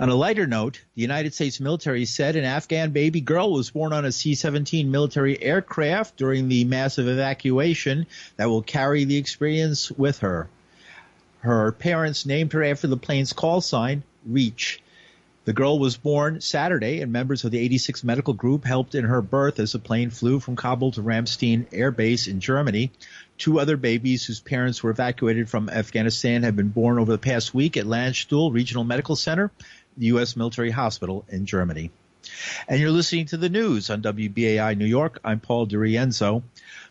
On 0.00 0.08
a 0.08 0.14
lighter 0.14 0.46
note, 0.46 0.80
the 0.94 1.02
United 1.02 1.34
States 1.34 1.60
military 1.60 2.04
said 2.04 2.34
an 2.34 2.44
Afghan 2.44 2.90
baby 2.90 3.20
girl 3.20 3.52
was 3.52 3.70
born 3.70 3.92
on 3.92 4.04
a 4.04 4.12
C 4.12 4.34
17 4.34 4.90
military 4.90 5.40
aircraft 5.40 6.16
during 6.16 6.48
the 6.48 6.64
massive 6.64 7.06
evacuation 7.06 8.06
that 8.36 8.48
will 8.48 8.62
carry 8.62 9.04
the 9.04 9.18
experience 9.18 9.90
with 9.90 10.18
her. 10.20 10.48
Her 11.40 11.72
parents 11.72 12.26
named 12.26 12.52
her 12.54 12.64
after 12.64 12.88
the 12.88 12.96
plane's 12.96 13.32
call 13.32 13.60
sign, 13.60 14.02
Reach. 14.26 14.81
The 15.44 15.52
girl 15.52 15.80
was 15.80 15.96
born 15.96 16.40
Saturday, 16.40 17.00
and 17.00 17.10
members 17.10 17.44
of 17.44 17.50
the 17.50 17.58
86 17.58 18.04
Medical 18.04 18.32
Group 18.32 18.64
helped 18.64 18.94
in 18.94 19.04
her 19.06 19.20
birth 19.20 19.58
as 19.58 19.72
the 19.72 19.80
plane 19.80 20.10
flew 20.10 20.38
from 20.38 20.54
Kabul 20.54 20.92
to 20.92 21.02
Ramstein 21.02 21.66
Air 21.72 21.90
Base 21.90 22.28
in 22.28 22.38
Germany. 22.38 22.92
Two 23.38 23.58
other 23.58 23.76
babies 23.76 24.24
whose 24.24 24.38
parents 24.38 24.84
were 24.84 24.90
evacuated 24.90 25.50
from 25.50 25.68
Afghanistan 25.68 26.44
have 26.44 26.54
been 26.54 26.68
born 26.68 27.00
over 27.00 27.10
the 27.10 27.18
past 27.18 27.52
week 27.52 27.76
at 27.76 27.86
Landstuhl 27.86 28.52
Regional 28.52 28.84
Medical 28.84 29.16
Center, 29.16 29.50
the 29.96 30.06
U.S. 30.06 30.36
military 30.36 30.70
hospital 30.70 31.24
in 31.28 31.44
Germany. 31.44 31.90
And 32.68 32.80
you're 32.80 32.90
listening 32.92 33.26
to 33.26 33.36
the 33.36 33.48
news 33.48 33.90
on 33.90 34.00
WBAI 34.00 34.78
New 34.78 34.86
York. 34.86 35.18
I'm 35.24 35.40
Paul 35.40 35.66
DiRienzo. 35.66 36.44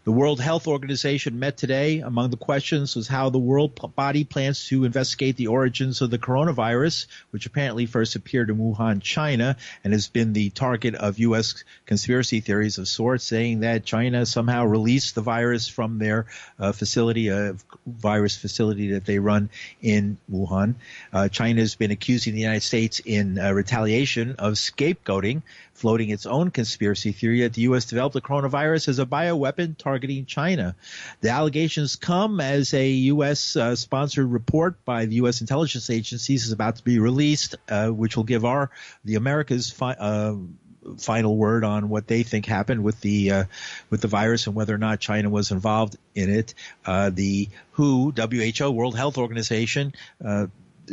The 0.04 0.12
World 0.12 0.42
Health 0.42 0.66
Organization 0.66 1.38
met 1.38 1.58
today. 1.58 2.00
Among 2.00 2.32
the 2.32 2.38
questions 2.38 2.96
was 2.96 3.08
how 3.08 3.30
the 3.30 3.38
world 3.38 3.80
body 3.96 4.24
plans 4.24 4.66
to 4.70 4.84
investigate 4.84 5.36
the 5.36 5.46
origins 5.46 6.02
of 6.02 6.10
the 6.10 6.18
coronavirus, 6.18 7.06
which 7.30 7.46
apparently 7.46 7.86
first 7.86 8.16
appeared 8.16 8.50
in 8.50 8.58
Wuhan, 8.58 9.04
China, 9.04 9.58
and 9.84 9.94
has 9.94 10.08
been 10.08 10.34
the 10.34 10.50
target 10.50 10.96
of 10.96 11.20
U.S. 11.20 11.64
conspiracy 11.86 12.40
theories 12.40 12.80
of 12.80 12.88
sorts, 12.88 13.26
saying 13.26 13.60
that 13.60 13.86
China 13.86 14.26
somehow 14.26 14.66
released 14.66 15.14
the 15.14 15.22
virus 15.22 15.68
from 15.68 16.00
their 16.00 16.26
uh, 16.58 16.72
facility, 16.72 17.28
a 17.28 17.56
virus 17.86 18.36
facility 18.36 18.94
that 18.94 19.06
they 19.06 19.20
run 19.20 19.52
in 19.84 20.18
Wuhan. 20.32 20.74
Uh, 21.14 21.28
China 21.28 21.62
has 21.62 21.76
been 21.76 21.92
accusing 21.92 22.34
the 22.34 22.42
United 22.42 22.64
States 22.64 23.02
in 23.06 23.38
uh, 23.38 23.52
retaliation 23.52 24.38
of 24.40 24.54
scapegoating 24.54 25.44
floating 25.82 26.10
its 26.10 26.28
own 26.28 26.52
conspiracy 26.52 27.12
theory 27.12 27.42
that 27.42 27.54
the 27.54 27.64
U.S. 27.64 27.86
developed 27.86 28.14
the 28.14 28.22
coronavirus 28.22 28.88
as 28.88 29.00
a 29.00 29.06
bioweapon 29.06 29.76
targeting 29.76 30.26
China. 30.26 30.76
The 31.22 31.30
allegations 31.30 31.96
come 31.96 32.40
as 32.40 32.76
a 32.76 32.88
U.S. 32.88 33.56
Uh, 33.56 33.76
sponsored 33.76 34.32
report 34.32 34.86
by 34.86 35.06
the 35.06 35.16
U.S. 35.16 35.42
intelligence 35.42 35.90
agencies 35.90 36.46
is 36.46 36.52
about 36.52 36.76
to 36.76 36.84
be 36.84 37.00
released, 37.00 37.56
uh, 37.68 37.90
which 37.90 38.16
will 38.16 38.24
give 38.24 38.46
our 38.46 38.70
the 39.04 39.16
America's 39.16 39.72
fi- 39.72 39.94
uh, 39.94 40.36
final 41.00 41.36
word 41.36 41.64
on 41.64 41.90
what 41.90 42.06
they 42.06 42.22
think 42.22 42.46
happened 42.46 42.84
with 42.84 43.02
the 43.02 43.32
uh, 43.32 43.44
with 43.90 44.02
the 44.02 44.08
virus 44.08 44.46
and 44.46 44.56
whether 44.56 44.76
or 44.76 44.80
not 44.80 45.00
China 45.00 45.32
was 45.32 45.50
involved 45.50 45.98
in 46.14 46.30
it. 46.30 46.54
Uh, 46.86 47.10
the 47.10 47.50
WHO, 47.72 48.72
World 48.72 48.96
Health 48.96 49.18
Organization, 49.18 49.94
uh, 50.24 50.46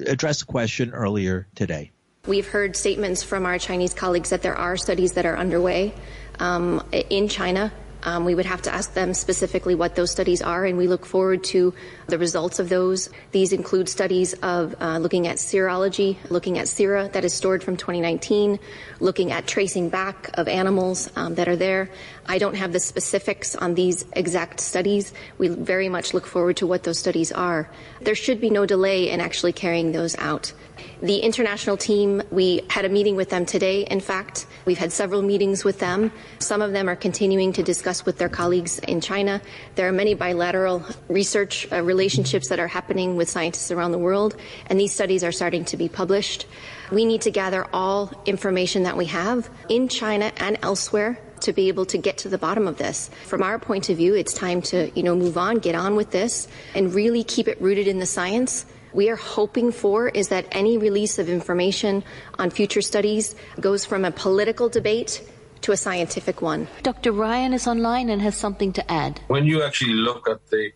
addressed 0.07 0.41
the 0.41 0.47
question 0.47 0.93
earlier 0.93 1.47
today. 1.55 1.91
We've 2.29 2.47
heard 2.47 2.77
statements 2.77 3.23
from 3.23 3.47
our 3.47 3.59
Chinese 3.59 3.95
colleagues 3.95 4.29
that 4.29 4.43
there 4.43 4.55
are 4.55 4.77
studies 4.77 5.13
that 5.13 5.25
are 5.25 5.39
underway 5.39 5.95
um, 6.39 6.87
in 6.93 7.27
China 7.27 7.73
um, 8.03 8.25
we 8.25 8.35
would 8.35 8.47
have 8.47 8.63
to 8.63 8.73
ask 8.73 8.95
them 8.95 9.13
specifically 9.13 9.75
what 9.75 9.97
those 9.97 10.11
studies 10.11 10.41
are, 10.41 10.65
and 10.65 10.79
we 10.79 10.87
look 10.87 11.05
forward 11.05 11.43
to 11.45 11.75
the 12.07 12.19
results 12.19 12.59
of 12.59 12.69
those. 12.69 13.11
These 13.33 13.53
include 13.53 13.89
studies 13.89 14.35
of 14.35 14.77
uh, 14.81 14.99
looking 14.99 15.27
at 15.27 15.37
serology, 15.37 16.17
looking 16.31 16.59
at 16.59 16.69
sera 16.69 17.09
that 17.09 17.25
is 17.25 17.35
stored 17.35 17.65
from 17.65 17.77
2019, 17.77 18.59
looking 19.01 19.33
at 19.33 19.47
tracing 19.47 19.89
back 19.89 20.31
of 20.35 20.47
animals 20.47 21.11
um, 21.17 21.35
that 21.35 21.49
are 21.49 21.57
there. 21.57 21.91
I 22.27 22.39
don't 22.39 22.55
have 22.55 22.73
the 22.73 22.81
specifics 22.81 23.57
on 23.57 23.75
these 23.75 24.05
exact 24.13 24.61
studies. 24.61 25.13
We 25.39 25.49
very 25.49 25.89
much 25.89 26.15
look 26.15 26.27
forward 26.27 26.59
to 26.59 26.67
what 26.67 26.85
those 26.85 26.99
studies 26.99 27.33
are. 27.33 27.69
There 28.01 28.15
should 28.15 28.41
be 28.41 28.51
no 28.51 28.65
delay 28.65 29.11
in 29.11 29.21
actually 29.21 29.53
carrying 29.53 29.93
those 29.93 30.17
out. 30.19 30.53
The 31.01 31.19
international 31.19 31.77
team, 31.77 32.23
we 32.33 32.63
had 32.69 32.85
a 32.85 32.89
meeting 32.89 33.15
with 33.15 33.31
them 33.31 33.47
today, 33.47 33.83
in 33.83 34.01
fact. 34.01 34.47
We've 34.65 34.79
had 34.79 34.91
several 34.91 35.23
meetings 35.23 35.63
with 35.63 35.79
them. 35.79 36.11
Some 36.41 36.61
of 36.61 36.73
them 36.73 36.89
are 36.89 36.97
continuing 36.97 37.53
to 37.53 37.63
discuss 37.63 38.05
with 38.05 38.19
their 38.19 38.29
colleagues 38.29 38.81
in 38.81 39.01
China. 39.01 39.41
There 39.77 39.87
are 39.87 39.93
many 39.93 40.15
bilateral 40.15 40.85
research 41.07 41.69
uh, 41.71 41.85
relationships 41.85 42.49
that 42.49 42.59
are 42.59 42.67
happening 42.67 43.15
with 43.15 43.31
scientists 43.31 43.71
around 43.71 43.93
the 43.93 43.99
world, 43.99 44.35
and 44.67 44.81
these 44.81 44.93
studies 44.93 45.23
are 45.23 45.31
starting 45.31 45.65
to 45.67 45.77
be 45.77 45.89
published. 45.89 46.47
We 46.91 47.05
need 47.05 47.21
to 47.23 47.31
gather 47.31 47.65
all 47.73 48.11
information 48.27 48.83
that 48.83 48.97
we 48.97 49.07
have 49.07 49.49
in 49.69 49.89
China 49.89 50.33
and 50.39 50.59
elsewhere 50.63 51.21
to 51.43 51.53
be 51.53 51.69
able 51.69 51.87
to 51.87 51.99
get 51.99 52.19
to 52.19 52.29
the 52.29 52.39
bottom 52.39 52.67
of 52.67 52.79
this. 52.79 53.09
From 53.27 53.45
our 53.45 53.61
point 53.61 53.89
of 53.89 53.97
view, 53.97 54.15
it's 54.17 54.35
time 54.35 54.63
to, 54.63 54.91
you 54.97 55.05
know, 55.05 55.15
move 55.15 55.39
on, 55.39 55.59
get 55.59 55.77
on 55.77 55.95
with 55.95 56.11
this, 56.11 56.49
and 56.75 56.93
really 56.93 57.23
keep 57.23 57.47
it 57.47 57.61
rooted 57.63 57.87
in 57.87 58.01
the 58.01 58.07
science 58.07 58.67
we 58.93 59.11
are 59.11 59.17
hoping 59.17 59.73
for 59.73 60.09
is 60.09 60.29
that 60.29 60.47
any 60.53 60.79
release 60.79 61.19
of 61.19 61.29
information 61.29 62.05
on 62.39 62.51
future 62.51 62.83
studies 62.83 63.35
goes 63.61 63.85
from 63.85 64.05
a 64.05 64.11
political 64.11 64.69
debate 64.69 65.23
to 65.63 65.73
a 65.73 65.77
scientific 65.77 66.41
one. 66.41 66.69
Dr. 66.83 67.13
Ryan 67.13 67.53
is 67.53 67.67
online 67.67 68.09
and 68.09 68.23
has 68.23 68.37
something 68.37 68.73
to 68.75 68.91
add. 68.91 69.21
When 69.29 69.45
you 69.45 69.63
actually 69.63 69.95
look 69.95 70.29
at 70.29 70.47
the 70.49 70.73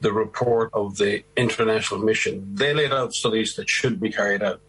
the 0.00 0.12
report 0.12 0.70
of 0.72 0.96
the 0.96 1.22
international 1.36 2.00
mission, 2.00 2.54
they 2.54 2.72
laid 2.72 2.90
out 2.90 3.12
studies 3.12 3.56
that 3.56 3.68
should 3.68 4.00
be 4.00 4.10
carried 4.10 4.42
out 4.42 4.62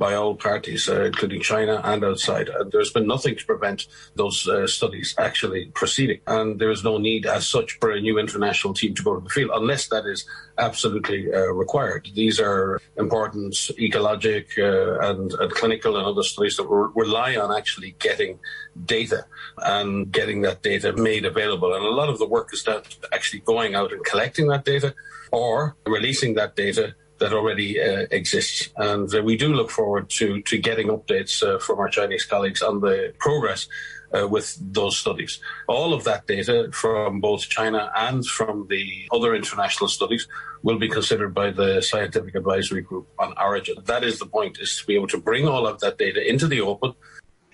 by 0.00 0.14
all 0.14 0.34
parties, 0.34 0.88
uh, 0.88 1.04
including 1.04 1.42
China 1.42 1.78
and 1.84 2.02
outside. 2.02 2.48
And 2.48 2.72
there's 2.72 2.90
been 2.90 3.06
nothing 3.06 3.36
to 3.36 3.44
prevent 3.44 3.86
those 4.16 4.48
uh, 4.48 4.66
studies 4.66 5.14
actually 5.18 5.66
proceeding. 5.74 6.20
And 6.26 6.58
there 6.58 6.70
is 6.70 6.82
no 6.82 6.96
need 6.96 7.26
as 7.26 7.46
such 7.46 7.78
for 7.80 7.90
a 7.90 8.00
new 8.00 8.18
international 8.18 8.72
team 8.72 8.94
to 8.94 9.02
go 9.02 9.14
to 9.14 9.20
the 9.22 9.28
field 9.28 9.50
unless 9.52 9.88
that 9.88 10.06
is 10.06 10.24
absolutely 10.56 11.30
uh, 11.30 11.52
required. 11.52 12.08
These 12.14 12.40
are 12.40 12.80
important 12.96 13.52
ecologic 13.86 14.46
uh, 14.58 15.06
and, 15.06 15.34
and, 15.34 15.50
clinical 15.52 15.98
and 15.98 16.06
other 16.06 16.22
studies 16.22 16.56
that 16.56 16.66
re- 16.66 16.90
rely 16.94 17.36
on 17.36 17.54
actually 17.54 17.94
getting 17.98 18.38
data 18.86 19.26
and 19.58 20.10
getting 20.10 20.40
that 20.42 20.62
data 20.62 20.94
made 20.94 21.26
available. 21.26 21.74
And 21.74 21.84
a 21.84 21.90
lot 21.90 22.08
of 22.08 22.18
the 22.18 22.26
work 22.26 22.54
is 22.54 22.64
that 22.64 22.96
actually 23.12 23.40
going 23.40 23.74
out 23.74 23.92
and 23.92 24.02
collecting 24.06 24.48
that 24.48 24.64
data 24.64 24.94
or 25.30 25.76
releasing 25.86 26.34
that 26.34 26.56
data 26.56 26.94
that 27.20 27.32
already 27.32 27.80
uh, 27.80 28.06
exists. 28.10 28.70
And 28.76 29.14
uh, 29.14 29.22
we 29.22 29.36
do 29.36 29.54
look 29.54 29.70
forward 29.70 30.10
to, 30.10 30.42
to 30.42 30.58
getting 30.58 30.88
updates 30.88 31.42
uh, 31.42 31.58
from 31.58 31.78
our 31.78 31.88
Chinese 31.88 32.24
colleagues 32.24 32.62
on 32.62 32.80
the 32.80 33.14
progress 33.18 33.68
uh, 34.12 34.26
with 34.26 34.56
those 34.60 34.96
studies. 34.96 35.40
All 35.68 35.94
of 35.94 36.04
that 36.04 36.26
data 36.26 36.70
from 36.72 37.20
both 37.20 37.42
China 37.42 37.90
and 37.96 38.26
from 38.26 38.66
the 38.68 39.08
other 39.12 39.34
international 39.34 39.88
studies 39.88 40.26
will 40.62 40.78
be 40.78 40.88
considered 40.88 41.34
by 41.34 41.50
the 41.50 41.80
scientific 41.80 42.34
advisory 42.34 42.82
group 42.82 43.08
on 43.18 43.34
origin. 43.40 43.76
That 43.84 44.02
is 44.04 44.18
the 44.18 44.26
point, 44.26 44.58
is 44.60 44.78
to 44.80 44.86
be 44.86 44.94
able 44.94 45.08
to 45.08 45.18
bring 45.18 45.46
all 45.46 45.66
of 45.66 45.80
that 45.80 45.98
data 45.98 46.28
into 46.28 46.48
the 46.48 46.60
open. 46.60 46.94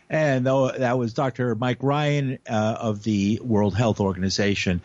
And 0.08 0.46
that 0.46 0.98
was 0.98 1.12
Dr. 1.14 1.56
Mike 1.56 1.82
Ryan 1.82 2.38
uh, 2.48 2.76
of 2.78 3.02
the 3.02 3.40
World 3.42 3.74
Health 3.74 3.98
Organization. 3.98 4.80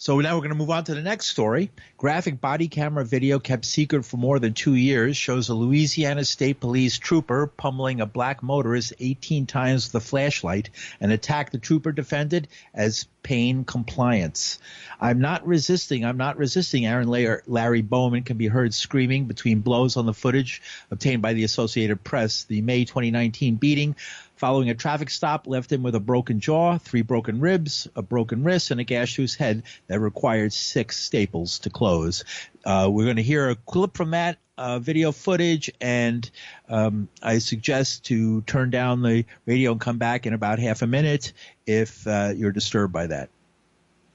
So 0.00 0.18
now 0.20 0.34
we're 0.34 0.40
going 0.40 0.52
to 0.52 0.56
move 0.56 0.70
on 0.70 0.84
to 0.84 0.94
the 0.94 1.02
next 1.02 1.26
story. 1.26 1.70
Graphic 1.98 2.40
body 2.40 2.68
camera 2.68 3.04
video 3.04 3.38
kept 3.38 3.66
secret 3.66 4.02
for 4.06 4.16
more 4.16 4.38
than 4.38 4.54
two 4.54 4.74
years 4.74 5.14
shows 5.14 5.50
a 5.50 5.54
Louisiana 5.54 6.24
State 6.24 6.58
Police 6.58 6.96
trooper 6.96 7.46
pummeling 7.46 8.00
a 8.00 8.06
black 8.06 8.42
motorist 8.42 8.94
18 8.98 9.44
times 9.44 9.92
with 9.92 10.02
a 10.02 10.06
flashlight. 10.06 10.70
An 11.02 11.10
attack 11.10 11.50
the 11.50 11.58
trooper 11.58 11.92
defended 11.92 12.48
as 12.72 13.08
pain 13.22 13.64
compliance. 13.64 14.58
I'm 14.98 15.20
not 15.20 15.46
resisting. 15.46 16.06
I'm 16.06 16.16
not 16.16 16.38
resisting. 16.38 16.86
Aaron 16.86 17.08
Larry 17.46 17.82
Bowman 17.82 18.22
can 18.22 18.38
be 18.38 18.46
heard 18.46 18.72
screaming 18.72 19.26
between 19.26 19.60
blows 19.60 19.98
on 19.98 20.06
the 20.06 20.14
footage 20.14 20.62
obtained 20.90 21.20
by 21.20 21.34
the 21.34 21.44
Associated 21.44 22.02
Press. 22.02 22.44
The 22.44 22.62
May 22.62 22.86
2019 22.86 23.56
beating 23.56 23.96
following 24.40 24.70
a 24.70 24.74
traffic 24.74 25.10
stop 25.10 25.46
left 25.46 25.70
him 25.70 25.82
with 25.82 25.94
a 25.94 26.00
broken 26.00 26.40
jaw, 26.40 26.78
three 26.78 27.02
broken 27.02 27.40
ribs, 27.40 27.86
a 27.94 28.00
broken 28.00 28.42
wrist, 28.42 28.70
and 28.70 28.80
a 28.80 28.84
gash 28.84 29.16
to 29.16 29.22
his 29.22 29.34
head 29.34 29.62
that 29.86 30.00
required 30.00 30.50
six 30.50 30.96
staples 30.96 31.58
to 31.58 31.68
close. 31.68 32.24
Uh, 32.64 32.88
we're 32.90 33.04
going 33.04 33.16
to 33.16 33.22
hear 33.22 33.50
a 33.50 33.54
clip 33.54 33.94
from 33.94 34.12
that 34.12 34.38
uh, 34.56 34.78
video 34.78 35.12
footage, 35.12 35.70
and 35.78 36.30
um, 36.70 37.06
I 37.22 37.38
suggest 37.38 38.06
to 38.06 38.40
turn 38.42 38.70
down 38.70 39.02
the 39.02 39.26
radio 39.44 39.72
and 39.72 39.80
come 39.80 39.98
back 39.98 40.26
in 40.26 40.32
about 40.32 40.58
half 40.58 40.80
a 40.80 40.86
minute 40.86 41.34
if 41.66 42.06
uh, 42.06 42.32
you're 42.34 42.52
disturbed 42.52 42.94
by 42.94 43.08
that. 43.08 43.28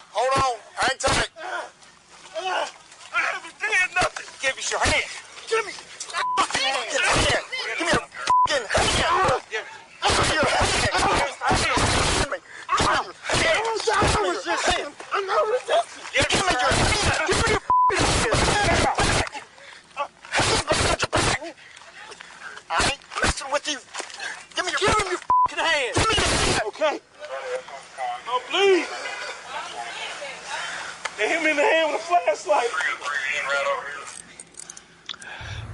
Hold 0.10 0.44
on, 0.44 0.60
hang 0.74 0.98
tight. 0.98 1.30
I 1.38 2.68
haven't 3.14 3.60
done 3.60 3.70
nothing. 3.94 4.26
Give 4.42 4.58
me 4.58 4.64
your 4.72 4.80
hand. 4.80 5.06
Give 5.48 5.66
me 5.68 5.72
fucking 5.72 6.62
hand. 6.64 6.90
Give 6.90 7.86
me 7.86 7.94
your 7.94 8.08
fucking 8.10 8.50
hand. 8.50 8.50
Give 8.50 8.62
me 8.62 8.74
your 9.06 9.16
hand. 9.22 9.46
Give 9.50 9.62
me 9.62 10.36
your 14.46 14.58
hand. 14.58 14.94
I'm 15.14 15.26
not 15.26 15.48
resisting. 15.48 16.04
Give 16.14 16.30
me 16.30 16.38
your 16.38 16.50
hand. 16.50 16.76
Give 17.28 17.38
me 17.42 17.52
your 17.52 17.66
I 22.68 22.92
ain't 22.92 23.02
messing 23.22 23.52
with 23.52 23.68
you. 23.68 23.78
Give 24.56 24.66
me 24.66 24.72
your, 24.72 24.80
give 24.80 24.90
him 24.90 25.08
your 25.10 25.20
fucking 25.20 25.64
hand. 25.64 25.96
Give 25.96 26.08
me 26.10 26.16
your 26.16 26.26
hand. 26.26 26.62
Okay. 26.68 27.00
Oh, 28.28 28.42
please. 28.50 28.88
They 31.18 31.30
hit 31.30 31.42
me 31.44 31.50
in 31.52 31.58
the 31.58 31.64
hand 31.64 31.94
with 31.94 32.02
a 32.02 32.06
flashlight. 32.06 32.70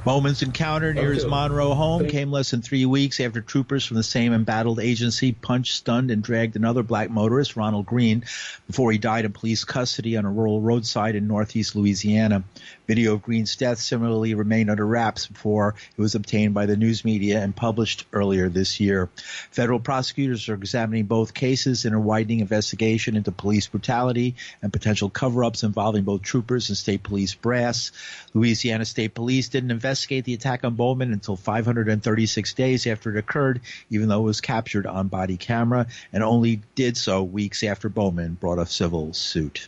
Bowman's 0.03 0.41
encounter 0.41 0.96
near 0.96 1.13
his 1.13 1.27
Monroe 1.27 1.75
home 1.75 2.08
came 2.08 2.31
less 2.31 2.50
than 2.50 2.63
three 2.63 2.88
weeks 2.88 3.20
after 3.20 3.39
troopers 3.39 3.86
from 3.86 3.98
the 3.98 4.03
same 4.03 4.34
embattled 4.34 4.79
agency 4.79 5.31
punched, 5.31 5.75
stunned, 5.75 6.10
and 6.10 6.24
dragged 6.24 6.55
another 6.55 6.81
black 6.81 7.12
motorist, 7.12 7.55
Ronald 7.55 7.86
Greene, 7.86 8.24
before 8.65 8.91
he 8.91 8.98
died 8.98 9.25
in 9.25 9.31
police 9.31 9.63
custody 9.63 10.17
on 10.17 10.25
a 10.25 10.31
rural 10.31 10.60
roadside 10.60 11.13
in 11.13 11.27
northeast 11.27 11.75
Louisiana. 11.75 12.43
Video 12.88 13.13
of 13.13 13.22
Greene's 13.22 13.55
death 13.55 13.77
similarly 13.77 14.34
remained 14.34 14.72
under 14.72 14.86
wraps 14.86 15.27
before 15.27 15.75
it 15.96 16.01
was 16.01 16.15
obtained 16.15 16.55
by 16.55 16.65
the 16.65 16.75
news 16.75 17.05
media 17.05 17.39
and 17.39 17.55
published 17.55 18.05
earlier 18.12 18.50
this 18.50 18.79
year. 18.79 19.08
Federal 19.51 19.79
prosecutors 19.79 20.50
are 20.50 20.55
examining 20.55 21.05
both 21.05 21.36
cases 21.36 21.86
in 21.86 21.93
a 21.93 22.00
widening 22.00 22.39
investigation 22.39 23.15
into 23.15 23.31
police 23.31 23.67
brutality 23.67 24.36
and 24.63 24.74
potential 24.74 25.12
cover-ups 25.12 25.62
involving 25.62 26.03
both 26.03 26.24
troopers 26.24 26.70
and 26.70 26.77
state 26.77 27.03
police 27.03 27.36
brass. 27.36 27.91
Louisiana 28.34 28.84
State 28.84 29.13
Police 29.13 29.50
didn't 29.50 29.70
investigate 29.70 29.91
investigate 30.01 30.25
the 30.25 30.34
attack 30.34 30.63
on 30.63 30.74
Bowman 30.74 31.13
until 31.13 31.36
536 31.36 32.53
days 32.53 32.88
after 32.88 33.12
it 33.12 33.20
occurred, 33.20 33.62
even 33.91 34.10
though 34.10 34.22
it 34.22 34.24
was 34.24 34.41
captured 34.41 34.88
on 34.88 35.10
body 35.10 35.38
camera, 35.38 35.86
and 36.12 36.24
only 36.24 36.62
did 36.74 36.98
so 36.98 37.22
weeks 37.22 37.63
after 37.63 37.88
Bowman 37.88 38.34
brought 38.34 38.58
a 38.58 38.65
civil 38.65 39.13
suit. 39.13 39.67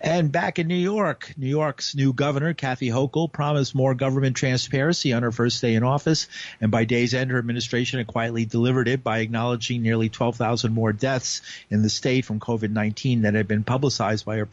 And 0.00 0.32
back 0.32 0.58
in 0.58 0.66
New 0.66 0.74
York, 0.74 1.34
New 1.36 1.48
York's 1.48 1.94
new 1.94 2.14
governor, 2.14 2.54
Kathy 2.54 2.88
Hochul, 2.88 3.30
promised 3.30 3.74
more 3.74 3.94
government 3.94 4.36
transparency 4.36 5.12
on 5.12 5.22
her 5.22 5.32
first 5.32 5.60
day 5.60 5.74
in 5.74 5.82
office. 5.82 6.26
And 6.60 6.70
by 6.70 6.84
day's 6.84 7.12
end, 7.12 7.30
her 7.30 7.38
administration 7.38 7.98
had 7.98 8.06
quietly 8.06 8.46
delivered 8.46 8.88
it 8.88 9.02
by 9.02 9.18
acknowledging 9.18 9.82
nearly 9.82 10.08
12,000 10.08 10.72
more 10.72 10.92
deaths 10.94 11.42
in 11.70 11.82
the 11.82 11.90
state 11.90 12.24
from 12.24 12.40
COVID-19 12.40 13.22
that 13.22 13.34
had 13.34 13.48
been 13.48 13.64
publicized 13.64 14.24
by 14.24 14.36
her 14.36 14.48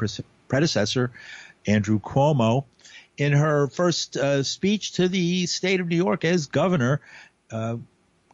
predecessor, 0.47 1.11
Andrew 1.65 1.99
Cuomo 1.99 2.65
in 3.21 3.33
her 3.33 3.67
first 3.67 4.17
uh, 4.17 4.41
speech 4.41 4.93
to 4.93 5.07
the 5.07 5.45
state 5.45 5.79
of 5.79 5.87
New 5.87 5.95
York 5.95 6.25
as 6.25 6.47
governor, 6.47 7.01
uh, 7.51 7.77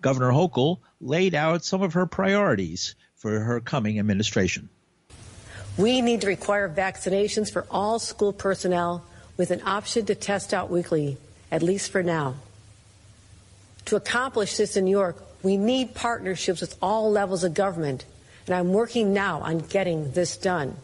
Governor 0.01 0.31
Hochul 0.31 0.77
laid 1.01 1.35
out 1.35 1.65
some 1.65 1.81
of 1.81 1.93
her 1.93 2.05
priorities 2.05 2.95
for 3.17 3.37
her 3.37 3.59
coming 3.59 3.99
administration. 3.99 4.69
We 5.77 6.01
need 6.01 6.21
to 6.21 6.27
require 6.27 6.69
vaccinations 6.69 7.51
for 7.51 7.65
all 7.69 7.99
school 7.99 8.31
personnel 8.31 9.03
with 9.35 9.51
an 9.51 9.61
option 9.65 10.05
to 10.05 10.15
test 10.15 10.53
out 10.53 10.69
weekly, 10.69 11.17
at 11.51 11.61
least 11.61 11.91
for 11.91 12.01
now. 12.01 12.35
To 13.85 13.97
accomplish 13.97 14.55
this 14.55 14.77
in 14.77 14.85
New 14.85 14.91
York, 14.91 15.17
we 15.43 15.57
need 15.57 15.95
partnerships 15.95 16.61
with 16.61 16.77
all 16.81 17.11
levels 17.11 17.43
of 17.43 17.53
government, 17.53 18.05
and 18.45 18.55
I'm 18.55 18.71
working 18.71 19.13
now 19.13 19.41
on 19.41 19.59
getting 19.59 20.11
this 20.11 20.37
done. 20.37 20.77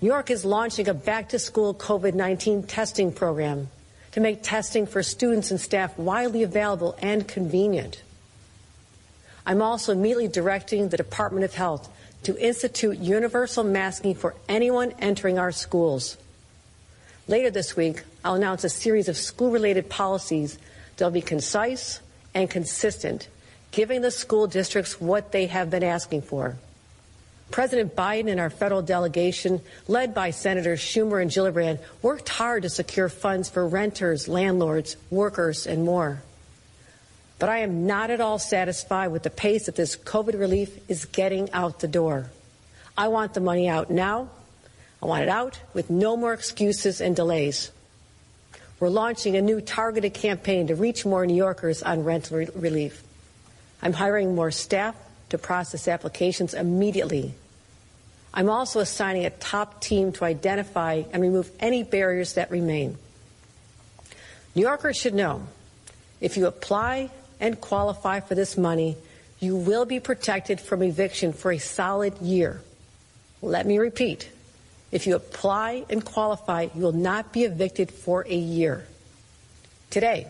New 0.00 0.08
York 0.08 0.30
is 0.30 0.44
launching 0.44 0.88
a 0.88 0.94
back 0.94 1.30
to 1.30 1.38
school 1.38 1.72
COVID 1.72 2.12
19 2.12 2.64
testing 2.64 3.12
program 3.12 3.68
to 4.12 4.20
make 4.20 4.42
testing 4.42 4.86
for 4.86 5.02
students 5.02 5.50
and 5.50 5.58
staff 5.58 5.96
widely 5.98 6.42
available 6.42 6.94
and 7.00 7.26
convenient. 7.26 8.02
I'm 9.46 9.62
also 9.62 9.92
immediately 9.92 10.28
directing 10.28 10.90
the 10.90 10.98
Department 10.98 11.44
of 11.44 11.54
Health 11.54 11.88
to 12.24 12.36
institute 12.38 12.98
universal 12.98 13.64
masking 13.64 14.14
for 14.14 14.34
anyone 14.48 14.92
entering 14.98 15.38
our 15.38 15.52
schools. 15.52 16.18
Later 17.26 17.50
this 17.50 17.74
week, 17.74 18.02
I'll 18.22 18.34
announce 18.34 18.64
a 18.64 18.68
series 18.68 19.08
of 19.08 19.16
school 19.16 19.50
related 19.50 19.88
policies 19.88 20.58
that 20.96 21.04
will 21.04 21.12
be 21.12 21.22
concise 21.22 22.00
and 22.34 22.50
consistent, 22.50 23.28
giving 23.70 24.02
the 24.02 24.10
school 24.10 24.46
districts 24.46 25.00
what 25.00 25.32
they 25.32 25.46
have 25.46 25.70
been 25.70 25.84
asking 25.84 26.22
for. 26.22 26.56
President 27.50 27.94
Biden 27.94 28.30
and 28.30 28.40
our 28.40 28.50
federal 28.50 28.82
delegation, 28.82 29.60
led 29.86 30.14
by 30.14 30.30
Senators 30.30 30.80
Schumer 30.80 31.22
and 31.22 31.30
Gillibrand, 31.30 31.78
worked 32.02 32.28
hard 32.28 32.62
to 32.62 32.68
secure 32.68 33.08
funds 33.08 33.48
for 33.48 33.66
renters, 33.66 34.28
landlords, 34.28 34.96
workers, 35.10 35.66
and 35.66 35.84
more. 35.84 36.22
But 37.38 37.48
I 37.48 37.58
am 37.58 37.86
not 37.86 38.10
at 38.10 38.20
all 38.20 38.38
satisfied 38.38 39.08
with 39.08 39.22
the 39.22 39.30
pace 39.30 39.66
that 39.66 39.76
this 39.76 39.96
COVID 39.96 40.38
relief 40.38 40.78
is 40.90 41.04
getting 41.04 41.50
out 41.52 41.80
the 41.80 41.88
door. 41.88 42.30
I 42.96 43.08
want 43.08 43.34
the 43.34 43.40
money 43.40 43.68
out 43.68 43.90
now. 43.90 44.30
I 45.02 45.06
want 45.06 45.22
it 45.22 45.28
out 45.28 45.60
with 45.74 45.90
no 45.90 46.16
more 46.16 46.32
excuses 46.32 47.00
and 47.00 47.14
delays. 47.14 47.70
We're 48.80 48.88
launching 48.88 49.36
a 49.36 49.42
new 49.42 49.60
targeted 49.60 50.14
campaign 50.14 50.66
to 50.66 50.74
reach 50.74 51.04
more 51.06 51.24
New 51.26 51.36
Yorkers 51.36 51.82
on 51.82 52.04
rental 52.04 52.38
re- 52.38 52.48
relief. 52.54 53.02
I'm 53.82 53.92
hiring 53.92 54.34
more 54.34 54.50
staff 54.50 54.94
to 55.30 55.38
process 55.38 55.88
applications 55.88 56.54
immediately. 56.54 57.34
I'm 58.32 58.50
also 58.50 58.80
assigning 58.80 59.24
a 59.24 59.30
top 59.30 59.80
team 59.80 60.12
to 60.12 60.24
identify 60.24 61.02
and 61.12 61.22
remove 61.22 61.50
any 61.58 61.82
barriers 61.82 62.34
that 62.34 62.50
remain. 62.50 62.98
New 64.54 64.62
Yorkers 64.62 64.96
should 64.96 65.14
know 65.14 65.46
if 66.20 66.36
you 66.36 66.46
apply 66.46 67.10
and 67.40 67.60
qualify 67.60 68.20
for 68.20 68.34
this 68.34 68.56
money, 68.56 68.96
you 69.38 69.56
will 69.56 69.84
be 69.84 70.00
protected 70.00 70.60
from 70.60 70.82
eviction 70.82 71.32
for 71.32 71.52
a 71.52 71.58
solid 71.58 72.18
year. 72.18 72.60
Let 73.42 73.66
me 73.66 73.78
repeat. 73.78 74.30
If 74.90 75.06
you 75.06 75.16
apply 75.16 75.84
and 75.90 76.04
qualify, 76.04 76.68
you 76.74 76.80
will 76.82 76.92
not 76.92 77.32
be 77.32 77.44
evicted 77.44 77.90
for 77.90 78.24
a 78.26 78.36
year. 78.36 78.86
Today, 79.90 80.26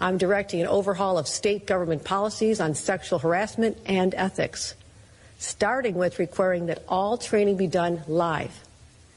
I'm 0.00 0.18
directing 0.18 0.60
an 0.60 0.66
overhaul 0.66 1.18
of 1.18 1.26
state 1.26 1.66
government 1.66 2.04
policies 2.04 2.60
on 2.60 2.74
sexual 2.74 3.18
harassment 3.18 3.78
and 3.86 4.14
ethics, 4.14 4.74
starting 5.38 5.94
with 5.94 6.18
requiring 6.18 6.66
that 6.66 6.82
all 6.88 7.16
training 7.16 7.56
be 7.56 7.66
done 7.66 8.02
live 8.06 8.64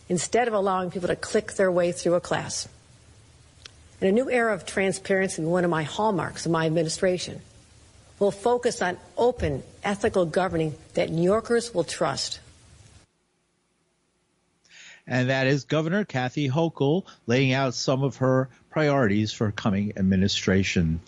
instead 0.07 0.47
of 0.47 0.53
allowing 0.53 0.89
people 0.89 1.07
to 1.07 1.15
click 1.15 1.53
their 1.53 1.71
way 1.71 1.91
through 1.91 2.15
a 2.15 2.21
class. 2.21 2.67
In 4.01 4.07
a 4.07 4.11
new 4.11 4.29
era 4.29 4.53
of 4.53 4.65
transparency, 4.65 5.43
one 5.43 5.65
of 5.65 5.69
my 5.69 5.83
hallmarks 5.83 6.45
of 6.45 6.51
my 6.51 6.65
administration, 6.65 7.41
will 8.17 8.31
focus 8.31 8.81
on 8.81 8.97
open, 9.17 9.63
ethical 9.83 10.25
governing 10.25 10.75
that 10.93 11.09
New 11.09 11.23
Yorkers 11.23 11.73
will 11.73 11.83
trust. 11.83 12.39
And 15.09 15.31
that 15.31 15.47
is 15.47 15.65
Governor 15.65 16.05
Kathy 16.05 16.47
Hochul 16.47 17.03
laying 17.25 17.51
out 17.51 17.73
some 17.73 18.03
of 18.03 18.17
her 18.17 18.47
priorities 18.69 19.33
for 19.33 19.51
coming 19.51 19.93
administration. 19.97 20.99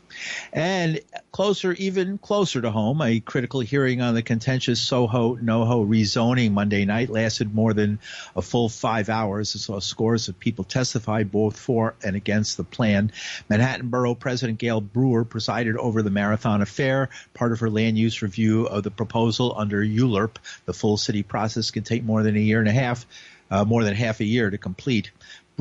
And 0.51 0.99
closer, 1.31 1.73
even 1.73 2.17
closer 2.17 2.61
to 2.61 2.71
home, 2.71 2.99
a 3.01 3.19
critical 3.19 3.59
hearing 3.59 4.01
on 4.01 4.15
the 4.15 4.23
contentious 4.23 4.81
Soho 4.81 5.35
NoHo 5.35 5.87
rezoning 5.87 6.51
Monday 6.51 6.85
night 6.85 7.11
lasted 7.11 7.53
more 7.53 7.73
than 7.73 7.99
a 8.35 8.41
full 8.41 8.69
five 8.69 9.09
hours. 9.09 9.53
It 9.53 9.59
saw 9.59 9.79
scores 9.79 10.27
of 10.27 10.39
people 10.39 10.63
testify 10.63 11.21
both 11.23 11.59
for 11.59 11.93
and 12.03 12.15
against 12.15 12.57
the 12.57 12.63
plan. 12.63 13.11
Manhattan 13.49 13.89
Borough 13.89 14.15
President 14.15 14.57
Gale 14.57 14.81
Brewer 14.81 15.23
presided 15.23 15.77
over 15.77 16.01
the 16.01 16.09
marathon 16.09 16.63
affair, 16.63 17.09
part 17.35 17.51
of 17.51 17.59
her 17.59 17.69
land 17.69 17.99
use 17.99 18.23
review 18.23 18.65
of 18.65 18.81
the 18.81 18.91
proposal 18.91 19.53
under 19.55 19.85
ULURP. 19.85 20.37
The 20.65 20.73
full 20.73 20.97
city 20.97 21.21
process 21.21 21.69
can 21.69 21.83
take 21.83 22.03
more 22.03 22.23
than 22.23 22.35
a 22.35 22.39
year 22.39 22.59
and 22.59 22.67
a 22.67 22.73
half, 22.73 23.05
uh, 23.51 23.63
more 23.65 23.83
than 23.83 23.93
half 23.93 24.19
a 24.19 24.25
year 24.25 24.49
to 24.49 24.57
complete. 24.57 25.11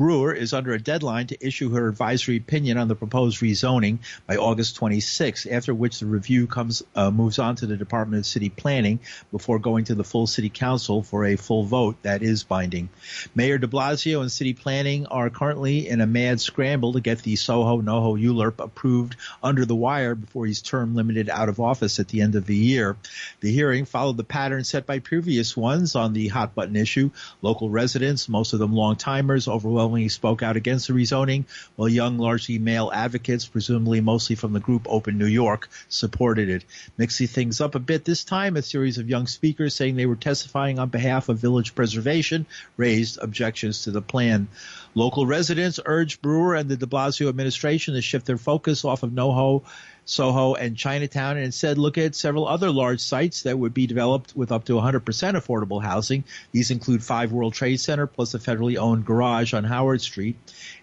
Brewer 0.01 0.33
is 0.33 0.51
under 0.51 0.73
a 0.73 0.81
deadline 0.81 1.27
to 1.27 1.45
issue 1.45 1.69
her 1.75 1.87
advisory 1.87 2.37
opinion 2.37 2.79
on 2.79 2.87
the 2.87 2.95
proposed 2.95 3.39
rezoning 3.39 3.99
by 4.25 4.35
August 4.35 4.75
26, 4.77 5.45
after 5.45 5.75
which 5.75 5.99
the 5.99 6.07
review 6.07 6.47
comes 6.47 6.81
uh, 6.95 7.11
moves 7.11 7.37
on 7.37 7.55
to 7.57 7.67
the 7.67 7.77
Department 7.77 8.21
of 8.21 8.25
City 8.25 8.49
Planning 8.49 8.99
before 9.31 9.59
going 9.59 9.83
to 9.85 9.93
the 9.93 10.03
full 10.03 10.25
City 10.25 10.49
Council 10.49 11.03
for 11.03 11.23
a 11.25 11.35
full 11.35 11.65
vote 11.65 11.97
that 12.01 12.23
is 12.23 12.41
binding. 12.41 12.89
Mayor 13.35 13.59
de 13.59 13.67
Blasio 13.67 14.21
and 14.21 14.31
City 14.31 14.55
Planning 14.55 15.05
are 15.05 15.29
currently 15.29 15.87
in 15.87 16.01
a 16.01 16.07
mad 16.07 16.41
scramble 16.41 16.93
to 16.93 16.99
get 16.99 17.19
the 17.19 17.35
Soho 17.35 17.79
NoHo 17.79 18.19
ULURP 18.19 18.59
approved 18.59 19.17
under 19.43 19.67
the 19.67 19.75
wire 19.75 20.15
before 20.15 20.47
he's 20.47 20.63
term 20.63 20.95
limited 20.95 21.29
out 21.29 21.47
of 21.47 21.59
office 21.59 21.99
at 21.99 22.07
the 22.07 22.21
end 22.21 22.33
of 22.33 22.47
the 22.47 22.55
year. 22.55 22.97
The 23.41 23.53
hearing 23.53 23.85
followed 23.85 24.17
the 24.17 24.23
pattern 24.23 24.63
set 24.63 24.87
by 24.87 24.97
previous 24.97 25.55
ones 25.55 25.95
on 25.95 26.13
the 26.13 26.27
hot 26.29 26.55
button 26.55 26.75
issue. 26.75 27.11
Local 27.43 27.69
residents, 27.69 28.27
most 28.27 28.53
of 28.53 28.59
them 28.59 28.73
long 28.73 28.95
timers, 28.95 29.47
overwhelmingly 29.47 29.90
spoke 30.09 30.41
out 30.41 30.55
against 30.55 30.87
the 30.87 30.93
rezoning, 30.93 31.45
while 31.75 31.89
young, 31.89 32.17
largely 32.17 32.57
male 32.59 32.91
advocates, 32.93 33.45
presumably 33.45 34.01
mostly 34.01 34.35
from 34.35 34.53
the 34.53 34.59
group 34.59 34.87
Open 34.89 35.17
New 35.17 35.25
York, 35.25 35.69
supported 35.89 36.49
it. 36.49 36.63
Mixing 36.97 37.27
things 37.27 37.59
up 37.59 37.75
a 37.75 37.79
bit 37.79 38.05
this 38.05 38.23
time, 38.23 38.55
a 38.55 38.61
series 38.61 38.97
of 38.97 39.09
young 39.09 39.27
speakers 39.27 39.75
saying 39.75 39.95
they 39.95 40.05
were 40.05 40.15
testifying 40.15 40.79
on 40.79 40.89
behalf 40.89 41.29
of 41.29 41.37
village 41.37 41.75
preservation 41.75 42.45
raised 42.77 43.17
objections 43.21 43.83
to 43.83 43.91
the 43.91 44.01
plan. 44.01 44.47
Local 44.95 45.25
residents 45.25 45.79
urged 45.85 46.21
Brewer 46.21 46.55
and 46.55 46.69
the 46.69 46.77
de 46.77 46.85
Blasio 46.85 47.29
administration 47.29 47.93
to 47.93 48.01
shift 48.01 48.25
their 48.25 48.37
focus 48.37 48.83
off 48.83 49.03
of 49.03 49.11
NoHo 49.11 49.63
Soho 50.05 50.55
and 50.55 50.75
Chinatown 50.75 51.37
and 51.37 51.45
instead 51.45 51.77
look 51.77 51.97
at 51.97 52.15
several 52.15 52.47
other 52.47 52.71
large 52.71 52.99
sites 52.99 53.43
that 53.43 53.57
would 53.57 53.73
be 53.73 53.87
developed 53.87 54.35
with 54.35 54.51
up 54.51 54.65
to 54.65 54.73
100% 54.73 55.01
affordable 55.03 55.81
housing. 55.81 56.23
These 56.51 56.71
include 56.71 57.03
Five 57.03 57.31
World 57.31 57.53
Trade 57.53 57.79
Center 57.79 58.07
plus 58.07 58.33
a 58.33 58.39
federally 58.39 58.77
owned 58.77 59.05
garage 59.05 59.53
on 59.53 59.63
Howard 59.63 60.01
Street. 60.01 60.35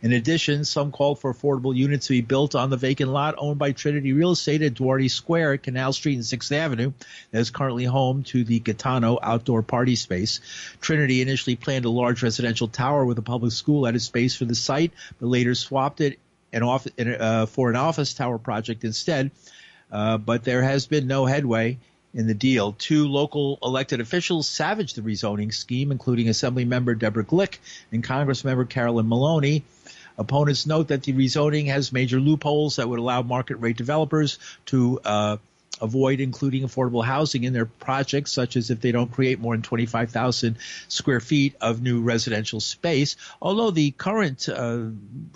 In 0.02 0.12
addition, 0.12 0.64
some 0.64 0.92
called 0.92 1.20
for 1.20 1.34
affordable 1.34 1.74
units 1.74 2.06
to 2.06 2.12
be 2.12 2.20
built 2.20 2.54
on 2.54 2.70
the 2.70 2.76
vacant 2.76 3.10
lot 3.10 3.34
owned 3.38 3.58
by 3.58 3.72
Trinity 3.72 4.12
Real 4.12 4.32
Estate 4.32 4.62
at 4.62 4.74
Duarte 4.74 5.08
Square 5.08 5.58
Canal 5.58 5.92
Street 5.92 6.14
and 6.14 6.22
6th 6.22 6.52
Avenue 6.52 6.92
that 7.30 7.40
is 7.40 7.50
currently 7.50 7.84
home 7.84 8.22
to 8.24 8.44
the 8.44 8.60
Gitano 8.60 9.18
outdoor 9.22 9.62
party 9.62 9.96
space. 9.96 10.40
Trinity 10.80 11.22
initially 11.22 11.56
planned 11.56 11.84
a 11.84 11.90
large 11.90 12.22
residential 12.22 12.68
tower 12.68 13.04
with 13.04 13.18
a 13.18 13.22
public 13.22 13.52
school 13.52 13.86
at 13.86 13.94
its 13.94 14.04
space 14.04 14.36
for 14.36 14.44
the 14.44 14.54
site, 14.54 14.92
but 15.18 15.26
later 15.26 15.54
swapped 15.54 16.00
it 16.00 16.18
an 16.52 16.62
off, 16.62 16.86
uh, 16.98 17.46
for 17.46 17.70
an 17.70 17.76
office 17.76 18.14
tower 18.14 18.38
project 18.38 18.84
instead. 18.84 19.30
Uh, 19.90 20.18
but 20.18 20.44
there 20.44 20.62
has 20.62 20.86
been 20.86 21.06
no 21.06 21.24
headway 21.26 21.78
in 22.14 22.26
the 22.26 22.34
deal. 22.34 22.72
Two 22.72 23.08
local 23.08 23.58
elected 23.62 24.00
officials 24.00 24.48
savaged 24.48 24.96
the 24.96 25.02
rezoning 25.02 25.52
scheme, 25.52 25.92
including 25.92 26.28
Assembly 26.28 26.64
member 26.64 26.94
Deborah 26.94 27.24
Glick 27.24 27.58
and 27.92 28.02
Congress 28.02 28.44
member 28.44 28.64
Carolyn 28.64 29.08
Maloney. 29.08 29.64
Opponents 30.16 30.66
note 30.66 30.88
that 30.88 31.04
the 31.04 31.12
rezoning 31.12 31.66
has 31.66 31.92
major 31.92 32.18
loopholes 32.18 32.76
that 32.76 32.88
would 32.88 32.98
allow 32.98 33.22
market 33.22 33.56
rate 33.56 33.76
developers 33.76 34.38
to 34.66 35.00
uh, 35.04 35.36
avoid 35.80 36.20
including 36.20 36.64
affordable 36.64 37.04
housing 37.04 37.44
in 37.44 37.52
their 37.52 37.66
projects, 37.66 38.32
such 38.32 38.56
as 38.56 38.70
if 38.70 38.80
they 38.80 38.92
don't 38.92 39.10
create 39.10 39.40
more 39.40 39.54
than 39.54 39.62
25,000 39.62 40.56
square 40.88 41.20
feet 41.20 41.54
of 41.60 41.82
new 41.82 42.02
residential 42.02 42.60
space. 42.60 43.16
Although 43.40 43.70
the 43.70 43.90
current 43.92 44.48
uh, 44.48 44.86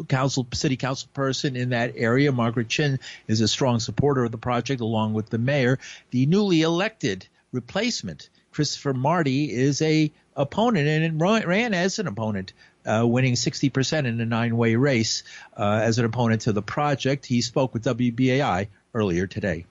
council, 0.08 0.46
city 0.52 0.76
council 0.76 1.08
person 1.14 1.56
in 1.56 1.70
that 1.70 1.94
area, 1.96 2.32
Margaret 2.32 2.68
Chin, 2.68 2.98
is 3.26 3.40
a 3.40 3.48
strong 3.48 3.80
supporter 3.80 4.24
of 4.24 4.32
the 4.32 4.38
project, 4.38 4.80
along 4.80 5.12
with 5.14 5.30
the 5.30 5.38
mayor. 5.38 5.78
The 6.10 6.26
newly 6.26 6.62
elected 6.62 7.26
replacement, 7.52 8.28
Christopher 8.50 8.94
Marte, 8.94 9.28
is 9.28 9.82
a 9.82 10.12
opponent 10.34 10.88
and 10.88 11.20
ran 11.20 11.74
as 11.74 11.98
an 11.98 12.06
opponent. 12.06 12.52
Uh, 12.84 13.06
winning 13.06 13.34
60% 13.34 14.06
in 14.06 14.20
a 14.20 14.26
nine-way 14.26 14.74
race 14.74 15.22
uh, 15.56 15.80
as 15.84 16.00
an 16.00 16.04
opponent 16.04 16.40
to 16.40 16.52
the 16.52 16.62
project. 16.62 17.26
He 17.26 17.40
spoke 17.40 17.72
with 17.72 17.84
WBAI 17.84 18.66
earlier 18.92 19.28
today. 19.28 19.66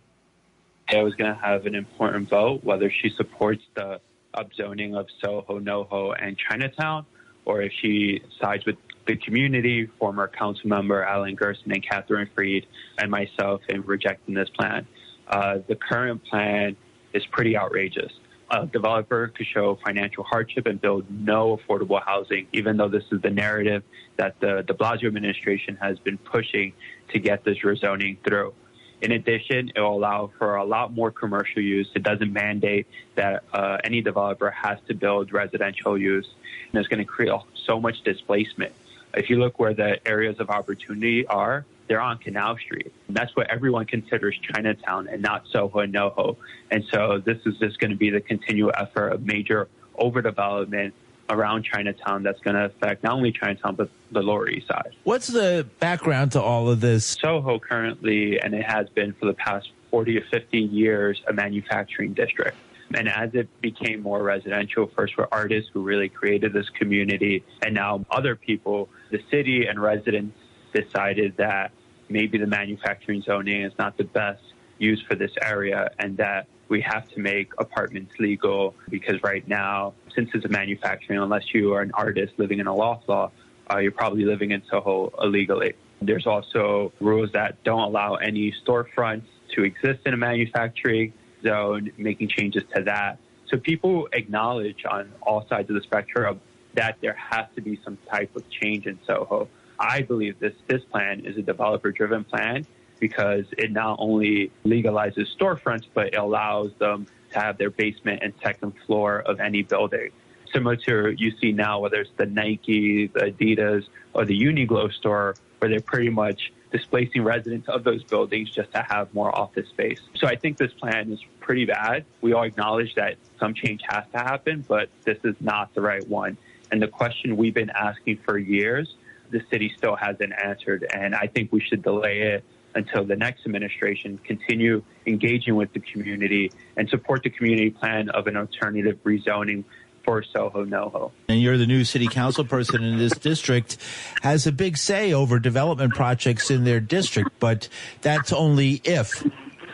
I 0.93 1.03
was 1.03 1.15
going 1.15 1.33
to 1.33 1.39
have 1.39 1.65
an 1.65 1.75
important 1.75 2.29
vote 2.29 2.63
whether 2.63 2.91
she 2.91 3.09
supports 3.15 3.63
the 3.75 4.01
upzoning 4.35 4.97
of 4.97 5.07
Soho, 5.23 5.59
NoHo, 5.59 6.13
and 6.19 6.37
Chinatown, 6.37 7.05
or 7.45 7.61
if 7.61 7.71
she 7.81 8.21
sides 8.41 8.65
with 8.65 8.75
the 9.07 9.15
community, 9.15 9.89
former 9.99 10.27
council 10.27 10.67
member 10.67 11.03
Alan 11.03 11.35
Gerson 11.35 11.71
and 11.71 11.85
Kathryn 11.85 12.27
Freed, 12.35 12.65
and 12.97 13.09
myself 13.09 13.61
in 13.69 13.81
rejecting 13.81 14.35
this 14.35 14.49
plan. 14.49 14.85
Uh, 15.27 15.59
the 15.67 15.75
current 15.75 16.23
plan 16.25 16.75
is 17.13 17.25
pretty 17.31 17.57
outrageous. 17.57 18.11
A 18.51 18.65
developer 18.65 19.29
could 19.29 19.47
show 19.47 19.79
financial 19.85 20.25
hardship 20.25 20.65
and 20.67 20.79
build 20.79 21.05
no 21.09 21.57
affordable 21.57 22.03
housing, 22.05 22.47
even 22.51 22.75
though 22.75 22.89
this 22.89 23.05
is 23.11 23.21
the 23.21 23.29
narrative 23.29 23.81
that 24.17 24.35
the 24.41 24.63
de 24.67 24.73
Blasio 24.73 25.07
administration 25.07 25.77
has 25.81 25.97
been 25.99 26.17
pushing 26.17 26.73
to 27.13 27.19
get 27.19 27.45
this 27.45 27.59
rezoning 27.59 28.17
through. 28.27 28.53
In 29.01 29.11
addition, 29.11 29.71
it 29.75 29.79
will 29.79 29.97
allow 29.97 30.31
for 30.37 30.55
a 30.55 30.63
lot 30.63 30.93
more 30.93 31.11
commercial 31.11 31.61
use. 31.61 31.89
It 31.95 32.03
doesn't 32.03 32.31
mandate 32.31 32.87
that 33.15 33.43
uh, 33.51 33.77
any 33.83 34.01
developer 34.01 34.51
has 34.51 34.77
to 34.87 34.93
build 34.93 35.33
residential 35.33 35.97
use. 35.97 36.29
And 36.71 36.79
it's 36.79 36.87
going 36.87 36.99
to 36.99 37.05
create 37.05 37.33
so 37.65 37.79
much 37.79 38.01
displacement. 38.03 38.73
If 39.13 39.29
you 39.29 39.37
look 39.37 39.59
where 39.59 39.73
the 39.73 40.05
areas 40.07 40.39
of 40.39 40.49
opportunity 40.49 41.25
are, 41.25 41.65
they're 41.87 41.99
on 41.99 42.19
Canal 42.19 42.57
Street. 42.57 42.93
That's 43.09 43.35
what 43.35 43.49
everyone 43.49 43.85
considers 43.85 44.37
Chinatown 44.37 45.07
and 45.07 45.21
not 45.21 45.47
Soho 45.47 45.79
and 45.79 45.93
NoHo. 45.93 46.37
And 46.69 46.85
so 46.85 47.17
this 47.17 47.45
is 47.45 47.57
just 47.57 47.79
going 47.79 47.91
to 47.91 47.97
be 47.97 48.11
the 48.11 48.21
continual 48.21 48.71
effort 48.77 49.09
of 49.09 49.25
major 49.25 49.67
overdevelopment 49.99 50.93
around 51.29 51.63
Chinatown 51.63 52.23
that's 52.23 52.39
going 52.41 52.55
to 52.55 52.65
affect 52.65 53.03
not 53.03 53.13
only 53.13 53.31
Chinatown 53.31 53.75
but 53.75 53.89
the 54.11 54.21
Lower 54.21 54.49
East 54.49 54.67
Side. 54.67 54.93
What's 55.03 55.27
the 55.27 55.67
background 55.79 56.33
to 56.33 56.41
all 56.41 56.69
of 56.69 56.81
this? 56.81 57.05
Soho 57.05 57.59
currently, 57.59 58.39
and 58.39 58.53
it 58.53 58.63
has 58.63 58.89
been 58.89 59.13
for 59.13 59.25
the 59.25 59.33
past 59.33 59.71
40 59.91 60.19
to 60.19 60.25
50 60.29 60.57
years, 60.59 61.21
a 61.27 61.33
manufacturing 61.33 62.13
district. 62.13 62.57
And 62.93 63.07
as 63.07 63.33
it 63.33 63.47
became 63.61 64.01
more 64.01 64.21
residential, 64.21 64.91
first 64.95 65.15
were 65.17 65.27
artists 65.31 65.71
who 65.73 65.81
really 65.81 66.09
created 66.09 66.51
this 66.51 66.67
community, 66.69 67.43
and 67.61 67.73
now 67.73 68.05
other 68.11 68.35
people, 68.35 68.89
the 69.11 69.21
city 69.29 69.65
and 69.67 69.81
residents 69.81 70.37
decided 70.73 71.37
that 71.37 71.71
maybe 72.09 72.37
the 72.37 72.47
manufacturing 72.47 73.21
zoning 73.21 73.61
is 73.61 73.73
not 73.79 73.97
the 73.97 74.03
best 74.03 74.43
use 74.77 75.01
for 75.07 75.15
this 75.15 75.31
area, 75.41 75.89
and 75.99 76.17
that 76.17 76.47
we 76.71 76.79
have 76.79 77.05
to 77.09 77.19
make 77.19 77.51
apartments 77.59 78.13
legal 78.17 78.73
because 78.89 79.21
right 79.23 79.45
now, 79.45 79.93
since 80.15 80.29
it's 80.33 80.45
a 80.45 80.47
manufacturing, 80.47 81.19
unless 81.19 81.53
you 81.53 81.73
are 81.73 81.81
an 81.81 81.91
artist 81.93 82.31
living 82.37 82.59
in 82.59 82.67
a 82.67 82.73
loft 82.73 83.09
law, 83.09 83.29
uh, 83.69 83.77
you're 83.77 83.91
probably 83.91 84.23
living 84.23 84.51
in 84.51 84.63
Soho 84.69 85.11
illegally. 85.21 85.73
There's 86.01 86.25
also 86.25 86.93
rules 87.01 87.29
that 87.33 87.61
don't 87.65 87.81
allow 87.81 88.15
any 88.15 88.55
storefronts 88.65 89.25
to 89.53 89.65
exist 89.65 89.99
in 90.05 90.13
a 90.13 90.17
manufacturing 90.17 91.11
zone, 91.43 91.91
making 91.97 92.29
changes 92.29 92.63
to 92.73 92.83
that. 92.83 93.19
So 93.49 93.57
people 93.57 94.07
acknowledge 94.13 94.85
on 94.89 95.11
all 95.21 95.45
sides 95.49 95.69
of 95.69 95.75
the 95.75 95.81
spectrum 95.81 96.39
that 96.75 96.95
there 97.01 97.17
has 97.31 97.47
to 97.55 97.61
be 97.61 97.81
some 97.83 97.97
type 98.09 98.33
of 98.33 98.49
change 98.49 98.85
in 98.87 98.97
Soho. 99.05 99.49
I 99.77 100.03
believe 100.03 100.39
this 100.39 100.53
this 100.67 100.83
plan 100.85 101.25
is 101.25 101.35
a 101.37 101.41
developer 101.41 101.91
driven 101.91 102.23
plan 102.23 102.65
because 103.01 103.43
it 103.57 103.71
not 103.71 103.97
only 103.99 104.51
legalizes 104.63 105.25
storefronts, 105.37 105.85
but 105.93 106.07
it 106.07 106.15
allows 106.15 106.71
them 106.77 107.07
to 107.31 107.39
have 107.39 107.57
their 107.57 107.71
basement 107.71 108.21
and 108.23 108.31
second 108.41 108.71
floor 108.85 109.19
of 109.19 109.41
any 109.41 109.63
building. 109.63 110.11
Similar 110.53 110.75
to 110.77 111.15
you 111.17 111.31
see 111.41 111.51
now, 111.51 111.79
whether 111.79 112.01
it's 112.01 112.11
the 112.15 112.27
Nike, 112.27 113.07
the 113.07 113.31
Adidas, 113.31 113.85
or 114.13 114.23
the 114.23 114.39
Uniqlo 114.39 114.93
store, 114.93 115.35
where 115.59 115.69
they're 115.69 115.81
pretty 115.81 116.09
much 116.09 116.53
displacing 116.71 117.23
residents 117.23 117.67
of 117.67 117.83
those 117.83 118.03
buildings 118.03 118.49
just 118.49 118.71
to 118.71 118.85
have 118.87 119.13
more 119.13 119.35
office 119.37 119.67
space. 119.69 119.99
So 120.15 120.27
I 120.27 120.35
think 120.35 120.57
this 120.57 120.71
plan 120.73 121.11
is 121.11 121.19
pretty 121.39 121.65
bad. 121.65 122.05
We 122.21 122.33
all 122.33 122.43
acknowledge 122.43 122.95
that 122.95 123.15
some 123.39 123.53
change 123.53 123.81
has 123.89 124.05
to 124.13 124.19
happen, 124.19 124.63
but 124.67 124.89
this 125.03 125.17
is 125.23 125.35
not 125.39 125.73
the 125.73 125.81
right 125.81 126.07
one. 126.07 126.37
And 126.71 126.81
the 126.81 126.87
question 126.87 127.35
we've 127.35 127.53
been 127.53 127.71
asking 127.71 128.19
for 128.25 128.37
years, 128.37 128.95
the 129.31 129.41
city 129.49 129.73
still 129.77 129.95
hasn't 129.95 130.33
answered. 130.41 130.85
And 130.93 131.15
I 131.15 131.27
think 131.27 131.51
we 131.51 131.61
should 131.61 131.81
delay 131.81 132.21
it 132.21 132.43
until 132.75 133.03
the 133.03 133.15
next 133.15 133.45
administration 133.45 134.19
continue 134.23 134.83
engaging 135.05 135.55
with 135.55 135.73
the 135.73 135.79
community 135.79 136.51
and 136.77 136.89
support 136.89 137.23
the 137.23 137.29
community 137.29 137.69
plan 137.69 138.09
of 138.09 138.27
an 138.27 138.37
alternative 138.37 138.97
rezoning 139.03 139.63
for 140.03 140.23
Soho 140.23 140.65
NoHo. 140.65 141.11
And 141.27 141.41
you're 141.41 141.57
the 141.57 141.67
new 141.67 141.83
city 141.83 142.07
council 142.07 142.43
person 142.43 142.83
in 142.83 142.97
this 142.97 143.17
district, 143.17 143.77
has 144.23 144.47
a 144.47 144.51
big 144.51 144.77
say 144.77 145.13
over 145.13 145.39
development 145.39 145.93
projects 145.93 146.49
in 146.49 146.63
their 146.63 146.79
district, 146.79 147.31
but 147.39 147.67
that's 148.01 148.33
only 148.33 148.81
if 148.83 149.23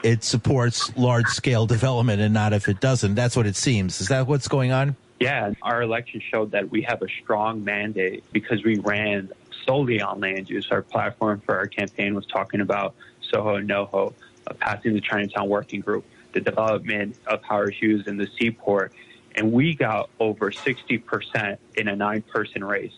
it 0.03 0.23
supports 0.23 0.95
large 0.97 1.27
scale 1.27 1.65
development 1.65 2.21
and 2.21 2.33
not 2.33 2.53
if 2.53 2.67
it 2.67 2.79
doesn't. 2.79 3.15
That's 3.15 3.36
what 3.36 3.45
it 3.45 3.55
seems. 3.55 4.01
Is 4.01 4.10
that 4.10 4.27
what's 4.27 4.47
going 4.47 4.71
on? 4.71 4.95
Yeah, 5.19 5.53
our 5.63 5.81
election 5.81 6.21
showed 6.31 6.51
that 6.51 6.69
we 6.69 6.83
have 6.83 7.01
a 7.01 7.07
strong 7.21 7.63
mandate 7.63 8.23
because 8.31 8.63
we 8.63 8.77
ran 8.77 9.31
solely 9.67 10.01
on 10.01 10.19
land 10.19 10.49
use. 10.49 10.67
Our 10.71 10.82
platform 10.82 11.41
for 11.45 11.58
our 11.58 11.67
campaign 11.67 12.15
was 12.15 12.25
talking 12.25 12.62
about 12.62 12.95
Soho 13.21 13.56
and 13.56 13.69
NoHo, 13.69 14.13
uh, 14.47 14.53
passing 14.53 14.93
the 14.93 15.01
Chinatown 15.01 15.49
Working 15.49 15.82
Group, 15.82 16.06
the 16.34 16.39
development 16.39 17.17
of 17.27 17.43
Howard 17.43 17.73
Hughes 17.73 18.08
in 18.08 18.17
the 18.17 18.27
seaport, 18.38 18.93
and 19.36 19.51
we 19.51 19.75
got 19.75 20.10
over 20.19 20.51
60% 20.51 21.58
in 21.75 21.88
a 21.88 21.95
nine 21.95 22.23
person 22.23 22.63
race. 22.63 22.93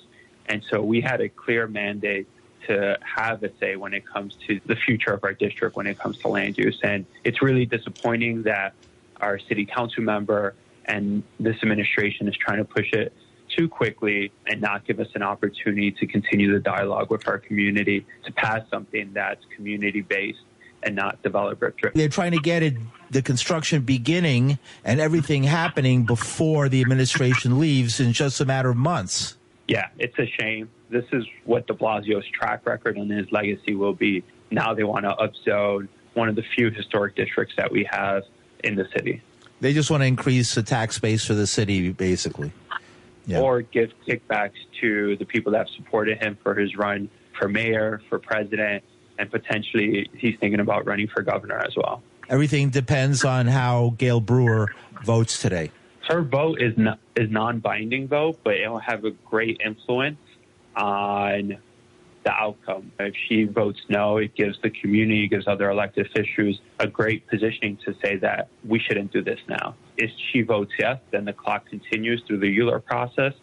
And 0.45 0.63
so 0.69 0.81
we 0.81 1.01
had 1.01 1.21
a 1.21 1.29
clear 1.29 1.67
mandate 1.67 2.27
to 2.67 2.97
have 3.01 3.43
a 3.43 3.51
say 3.57 3.75
when 3.75 3.93
it 3.93 4.05
comes 4.05 4.35
to 4.47 4.59
the 4.65 4.75
future 4.75 5.13
of 5.13 5.23
our 5.23 5.33
district, 5.33 5.75
when 5.75 5.87
it 5.87 5.97
comes 5.99 6.17
to 6.19 6.27
land 6.27 6.57
use. 6.57 6.79
And 6.83 7.05
it's 7.23 7.41
really 7.41 7.65
disappointing 7.65 8.43
that 8.43 8.73
our 9.21 9.37
city 9.39 9.65
council 9.65 10.03
member 10.03 10.55
and 10.85 11.23
this 11.39 11.57
administration 11.61 12.27
is 12.27 12.35
trying 12.37 12.57
to 12.57 12.65
push 12.65 12.93
it 12.93 13.13
too 13.55 13.67
quickly 13.67 14.31
and 14.47 14.61
not 14.61 14.85
give 14.85 14.99
us 14.99 15.07
an 15.15 15.23
opportunity 15.23 15.91
to 15.91 16.07
continue 16.07 16.51
the 16.51 16.59
dialogue 16.59 17.09
with 17.09 17.27
our 17.27 17.37
community 17.37 18.05
to 18.25 18.31
pass 18.31 18.61
something 18.69 19.11
that's 19.13 19.43
community 19.55 20.01
based 20.01 20.39
and 20.83 20.95
not 20.95 21.21
developer 21.23 21.71
driven. 21.71 21.97
They're 21.97 22.09
trying 22.09 22.31
to 22.31 22.39
get 22.39 22.63
it, 22.63 22.75
the 23.11 23.21
construction 23.21 23.81
beginning 23.81 24.59
and 24.85 24.99
everything 24.99 25.43
happening 25.43 26.05
before 26.05 26.69
the 26.69 26.81
administration 26.81 27.59
leaves 27.59 27.99
in 27.99 28.13
just 28.13 28.39
a 28.39 28.45
matter 28.45 28.69
of 28.69 28.77
months. 28.77 29.35
Yeah, 29.67 29.89
it's 29.97 30.17
a 30.17 30.25
shame. 30.25 30.69
This 30.89 31.05
is 31.11 31.25
what 31.43 31.67
de 31.67 31.73
Blasio's 31.73 32.25
track 32.27 32.65
record 32.65 32.97
and 32.97 33.11
his 33.11 33.31
legacy 33.31 33.75
will 33.75 33.93
be. 33.93 34.23
Now 34.51 34.73
they 34.73 34.83
want 34.83 35.05
to 35.05 35.11
upzone 35.11 35.87
one 36.13 36.29
of 36.29 36.35
the 36.35 36.43
few 36.55 36.71
historic 36.71 37.15
districts 37.15 37.55
that 37.57 37.71
we 37.71 37.87
have 37.91 38.23
in 38.63 38.75
the 38.75 38.87
city. 38.95 39.21
They 39.61 39.73
just 39.73 39.91
want 39.91 40.01
to 40.01 40.07
increase 40.07 40.55
the 40.55 40.63
tax 40.63 40.97
base 40.99 41.25
for 41.25 41.33
the 41.33 41.45
city, 41.45 41.91
basically. 41.91 42.51
Yeah. 43.29 43.41
Or 43.41 43.61
give 43.61 43.91
kickbacks 44.07 44.57
to 44.81 45.15
the 45.17 45.25
people 45.25 45.51
that 45.51 45.59
have 45.59 45.69
supported 45.75 46.17
him 46.17 46.35
for 46.41 46.55
his 46.55 46.75
run 46.75 47.09
for 47.37 47.47
mayor, 47.47 48.01
for 48.09 48.17
president, 48.17 48.83
and 49.19 49.29
potentially 49.29 50.09
he's 50.17 50.35
thinking 50.39 50.59
about 50.59 50.87
running 50.87 51.07
for 51.07 51.21
governor 51.21 51.59
as 51.59 51.75
well. 51.75 52.01
Everything 52.27 52.71
depends 52.71 53.23
on 53.23 53.45
how 53.45 53.93
Gale 53.99 54.19
Brewer 54.19 54.73
votes 55.03 55.39
today. 55.39 55.69
Her 56.07 56.23
vote 56.23 56.59
is 56.59 56.75
not, 56.75 56.97
is 57.15 57.29
non-binding 57.29 58.07
vote, 58.07 58.39
but 58.43 58.55
it'll 58.55 58.79
have 58.79 59.05
a 59.05 59.11
great 59.11 59.61
influence 59.63 60.17
on 60.75 61.57
the 62.23 62.31
outcome. 62.31 62.91
If 62.99 63.13
she 63.27 63.43
votes 63.43 63.79
no, 63.89 64.17
it 64.17 64.33
gives 64.33 64.59
the 64.63 64.71
community, 64.71 65.25
it 65.25 65.27
gives 65.27 65.47
other 65.47 65.69
elected 65.69 66.07
officials 66.07 66.59
a 66.79 66.87
great 66.87 67.27
positioning 67.27 67.77
to 67.85 67.93
say 68.03 68.15
that 68.17 68.49
we 68.67 68.79
shouldn't 68.79 69.13
do 69.13 69.23
this 69.23 69.39
now. 69.47 69.75
If 69.99 70.11
she 70.31 70.43
votes 70.43 70.71
yes, 70.79 70.99
then 71.11 71.25
the 71.25 71.33
clock 71.33 71.69
continues 71.69 72.23
through 72.25 72.39
the 72.39 72.57
ULURP 72.57 72.85
process, 72.85 73.33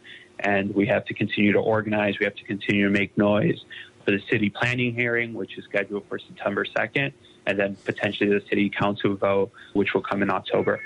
and 0.40 0.74
we 0.74 0.86
have 0.86 1.04
to 1.04 1.14
continue 1.14 1.52
to 1.52 1.58
organize, 1.58 2.18
we 2.18 2.24
have 2.24 2.34
to 2.36 2.44
continue 2.44 2.86
to 2.86 2.90
make 2.90 3.16
noise 3.18 3.62
for 4.04 4.12
the 4.12 4.22
city 4.30 4.48
planning 4.48 4.94
hearing, 4.94 5.34
which 5.34 5.58
is 5.58 5.64
scheduled 5.64 6.06
for 6.08 6.18
September 6.18 6.64
2nd, 6.64 7.12
and 7.46 7.58
then 7.58 7.76
potentially 7.84 8.30
the 8.30 8.42
city 8.48 8.70
council 8.70 9.16
vote, 9.16 9.50
which 9.74 9.92
will 9.92 10.00
come 10.00 10.22
in 10.22 10.30
October. 10.30 10.80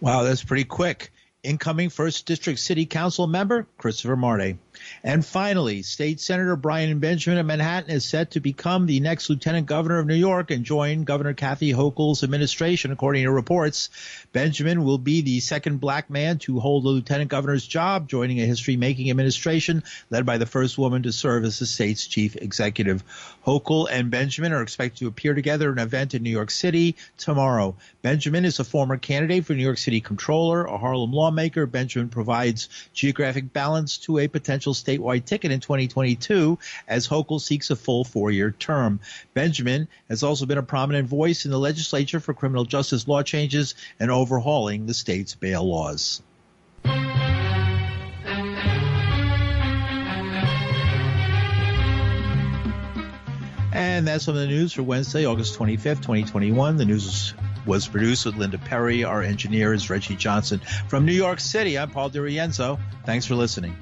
Wow, 0.00 0.22
that's 0.22 0.42
pretty 0.42 0.64
quick 0.64 1.10
incoming 1.42 1.90
First 1.90 2.26
District 2.26 2.58
City 2.58 2.86
Council 2.86 3.26
member 3.26 3.66
Christopher 3.78 4.16
Marte. 4.16 4.56
And 5.02 5.24
finally, 5.24 5.82
State 5.82 6.20
Senator 6.20 6.56
Brian 6.56 6.98
Benjamin 6.98 7.38
of 7.38 7.46
Manhattan 7.46 7.90
is 7.90 8.04
set 8.04 8.32
to 8.32 8.40
become 8.40 8.86
the 8.86 9.00
next 9.00 9.28
Lieutenant 9.30 9.66
Governor 9.66 9.98
of 9.98 10.06
New 10.06 10.14
York 10.14 10.50
and 10.50 10.64
join 10.64 11.04
Governor 11.04 11.34
Kathy 11.34 11.72
Hochul's 11.72 12.22
administration, 12.22 12.92
according 12.92 13.24
to 13.24 13.30
reports. 13.30 13.90
Benjamin 14.32 14.84
will 14.84 14.98
be 14.98 15.20
the 15.20 15.40
second 15.40 15.78
black 15.78 16.10
man 16.10 16.38
to 16.40 16.60
hold 16.60 16.84
the 16.84 16.88
Lieutenant 16.88 17.30
Governor's 17.30 17.66
job, 17.66 18.08
joining 18.08 18.40
a 18.40 18.46
history-making 18.46 19.10
administration 19.10 19.82
led 20.10 20.26
by 20.26 20.38
the 20.38 20.46
first 20.46 20.78
woman 20.78 21.02
to 21.04 21.12
serve 21.12 21.44
as 21.44 21.58
the 21.58 21.66
state's 21.66 22.06
chief 22.06 22.36
executive. 22.36 23.02
Hochul 23.46 23.88
and 23.90 24.10
Benjamin 24.10 24.52
are 24.52 24.62
expected 24.62 24.98
to 24.98 25.08
appear 25.08 25.34
together 25.34 25.70
at 25.70 25.78
an 25.78 25.82
event 25.82 26.14
in 26.14 26.22
New 26.22 26.30
York 26.30 26.50
City 26.50 26.96
tomorrow. 27.16 27.76
Benjamin 28.02 28.44
is 28.44 28.58
a 28.58 28.64
former 28.64 28.96
candidate 28.96 29.44
for 29.44 29.54
New 29.54 29.62
York 29.62 29.78
City 29.78 30.00
Comptroller, 30.00 30.64
a 30.64 30.78
Harlem 30.78 31.12
lawmaker. 31.12 31.66
Benjamin 31.66 32.08
provides 32.08 32.68
geographic 32.92 33.52
balance 33.52 33.98
to 33.98 34.18
a 34.18 34.28
potential 34.28 34.74
statewide 34.82 35.24
ticket 35.24 35.50
in 35.50 35.60
2022 35.60 36.58
as 36.86 37.08
Hochul 37.08 37.40
seeks 37.40 37.70
a 37.70 37.76
full 37.76 38.04
four-year 38.04 38.50
term. 38.50 39.00
Benjamin 39.34 39.88
has 40.08 40.22
also 40.22 40.46
been 40.46 40.58
a 40.58 40.62
prominent 40.62 41.08
voice 41.08 41.44
in 41.44 41.50
the 41.50 41.58
legislature 41.58 42.20
for 42.20 42.34
criminal 42.34 42.64
justice 42.64 43.08
law 43.08 43.22
changes 43.22 43.74
and 43.98 44.10
overhauling 44.10 44.86
the 44.86 44.94
state's 44.94 45.34
bail 45.34 45.64
laws. 45.64 46.22
And 53.72 54.06
that's 54.06 54.24
some 54.24 54.34
of 54.34 54.40
the 54.40 54.46
news 54.46 54.72
for 54.72 54.82
Wednesday, 54.82 55.26
August 55.26 55.58
25th, 55.58 56.02
2021. 56.02 56.76
The 56.76 56.84
news 56.86 57.34
was 57.66 57.86
produced 57.86 58.24
with 58.24 58.36
Linda 58.36 58.58
Perry. 58.58 59.04
Our 59.04 59.22
engineer 59.22 59.74
is 59.74 59.90
Reggie 59.90 60.16
Johnson. 60.16 60.60
From 60.88 61.04
New 61.04 61.12
York 61.12 61.40
City, 61.40 61.78
I'm 61.78 61.90
Paul 61.90 62.10
DiRienzo. 62.10 62.78
Thanks 63.04 63.26
for 63.26 63.34
listening. 63.34 63.76